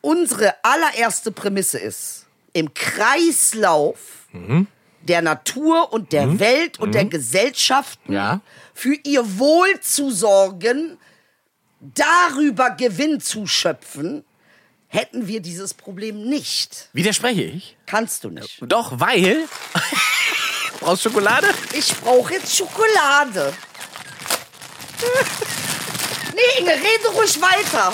[0.00, 3.98] unsere allererste Prämisse ist, im Kreislauf
[5.02, 8.40] der Natur und der Welt und der Gesellschaften Ja.
[8.74, 10.98] für ihr Wohl zu sorgen,
[11.80, 14.24] darüber Gewinn zu schöpfen,
[14.88, 16.88] hätten wir dieses Problem nicht.
[16.92, 17.76] Widerspreche ich?
[17.86, 18.58] Kannst du nicht.
[18.62, 19.44] Doch, weil.
[20.80, 21.46] Brauchst Schokolade?
[21.72, 23.52] Ich brauche jetzt Schokolade.
[26.34, 27.92] Nee, Inge, rede ruhig weiter.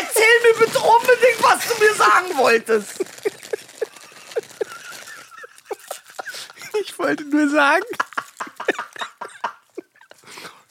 [0.00, 2.94] Erzähl mir bitte unbedingt, was du mir sagen wolltest.
[6.82, 7.84] Ich wollte nur sagen,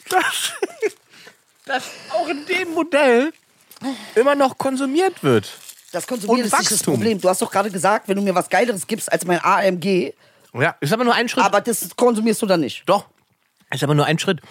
[0.10, 0.52] dass,
[1.66, 3.32] dass auch in dem Modell
[4.16, 5.50] immer noch konsumiert wird.
[5.92, 6.94] Das Konsumieren Und ist nicht das Wachstum.
[6.96, 7.22] Problem.
[7.22, 10.14] Du hast doch gerade gesagt, wenn du mir was Geileres gibst als mein AMG,
[10.54, 11.44] Ja, ist aber nur ein Schritt.
[11.44, 12.84] aber das konsumierst du dann nicht.
[12.88, 13.06] Doch,
[13.72, 14.42] ist aber nur ein Schritt.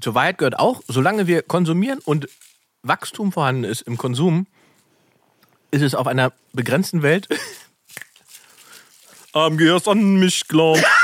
[0.00, 2.28] Zur Wahrheit gehört auch, solange wir konsumieren und
[2.82, 4.46] Wachstum vorhanden ist im Konsum,
[5.70, 7.28] ist es auf einer begrenzten Welt.
[9.32, 10.84] AMG hast an mich glaubt.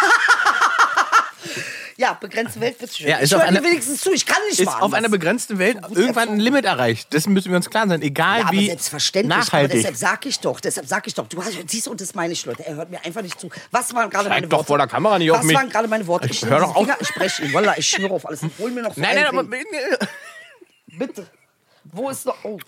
[2.01, 3.09] Ja, begrenzte Welt wird schön.
[3.09, 4.13] Ja, ist ich höre wenigstens zu.
[4.13, 6.39] Ich kann nicht Ist mal auf einer begrenzten Welt irgendwann ein.
[6.39, 7.13] Limit erreicht.
[7.13, 8.01] Dessen müssen wir uns klar sein.
[8.03, 9.35] Egal Ja, aber wie selbstverständlich.
[9.37, 9.73] Aber nachhaltig.
[9.79, 11.27] deshalb sag ich doch, deshalb sag ich doch.
[11.27, 12.65] Du hast, siehst du, und das meine ich, Leute.
[12.65, 13.51] Er hört mir einfach nicht zu.
[13.73, 14.67] Was waren gerade meine doch Worte?
[14.69, 15.57] vor der Kamera nicht auf Was mich.
[15.57, 16.29] waren gerade meine Worte?
[16.31, 16.85] Ich hör doch auf.
[16.85, 17.53] Finger, Ich spreche ihn.
[17.53, 18.43] Wallah, ich schwöre auf alles.
[18.61, 19.49] Hol mir noch so Nein, nein, ein aber.
[20.99, 21.27] Bitte.
[21.83, 22.37] Wo ist noch...
[22.45, 22.59] Oh.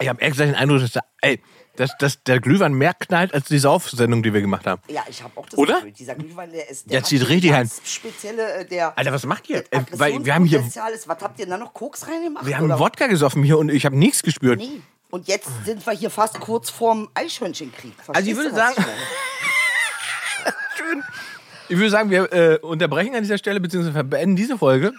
[0.00, 1.42] ich habe ehrlich gesagt den Eindruck, dass, da, ey,
[1.80, 4.82] dass, dass der Glühwein mehr knallt als die Saufsendung, die wir gemacht haben.
[4.88, 5.76] Ja, ich habe auch das Oder?
[5.76, 6.90] Gefühl, dieser Glühwein, der ist...
[6.90, 7.70] Der hat zieht richtig ein.
[7.84, 8.52] spezielle...
[8.60, 9.64] Äh, der Alter, was macht ihr?
[9.70, 10.76] Äh, weil wir haben hier, ist,
[11.08, 11.72] was habt ihr da noch?
[11.72, 12.44] Koks reingemacht?
[12.46, 12.78] wir haben oder?
[12.78, 14.58] Wodka gesoffen hier und ich habe nichts gespürt.
[14.60, 14.82] Nee.
[15.10, 17.94] Und jetzt sind wir hier fast kurz vorm Eichhörnchenkrieg.
[18.06, 18.74] Also ich Verstehst würde du, sagen-
[20.78, 21.02] meine?
[21.68, 24.92] Ich würde sagen, wir äh, unterbrechen an dieser Stelle beziehungsweise beenden diese Folge.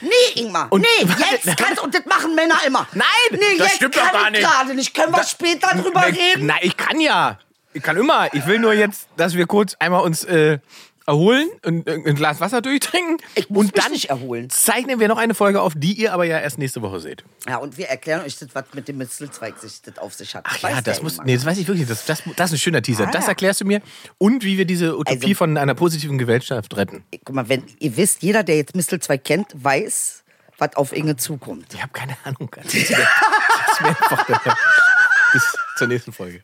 [0.00, 0.68] Nee, Ingmar.
[0.70, 2.86] Und- nee, jetzt kannst und das machen Männer immer.
[2.92, 4.42] Nein, nee, das jetzt stimmt doch gar ich nicht.
[4.44, 4.94] gerade nicht.
[4.94, 6.46] Können wir später drüber Na, reden?
[6.46, 7.38] Na, ich kann ja.
[7.72, 8.32] Ich kann immer.
[8.34, 10.58] Ich will nur jetzt, dass wir kurz einmal uns äh,
[11.06, 13.18] erholen und äh, ein Glas Wasser durchtrinken.
[13.34, 14.50] Ich muss und mich dann nicht erholen.
[14.50, 17.24] zeichnen wir noch eine Folge auf, die ihr aber ja erst nächste Woche seht.
[17.48, 20.44] Ja, und wir erklären euch das, was mit dem Mistelzweig sich das auf sich hat.
[20.48, 21.18] Ach ja, das der muss.
[21.24, 21.86] Nee, das weiß ich wirklich.
[21.86, 23.06] Das, das, das ist ein schöner Teaser.
[23.08, 23.80] Ah, das erklärst du mir.
[24.18, 27.04] Und wie wir diese Utopie Also- von einer positiven Gesellschaft retten.
[27.24, 30.24] Guck mal, wenn ihr wisst, jeder, der jetzt Mistelzweig kennt, weiß,
[30.58, 31.72] was auf Inge zukommt.
[31.74, 32.50] Ich habe keine Ahnung.
[32.56, 32.62] Mir.
[32.62, 32.90] Erzähl's
[33.80, 34.56] mir einfach.
[35.32, 36.42] Bis zur nächsten Folge.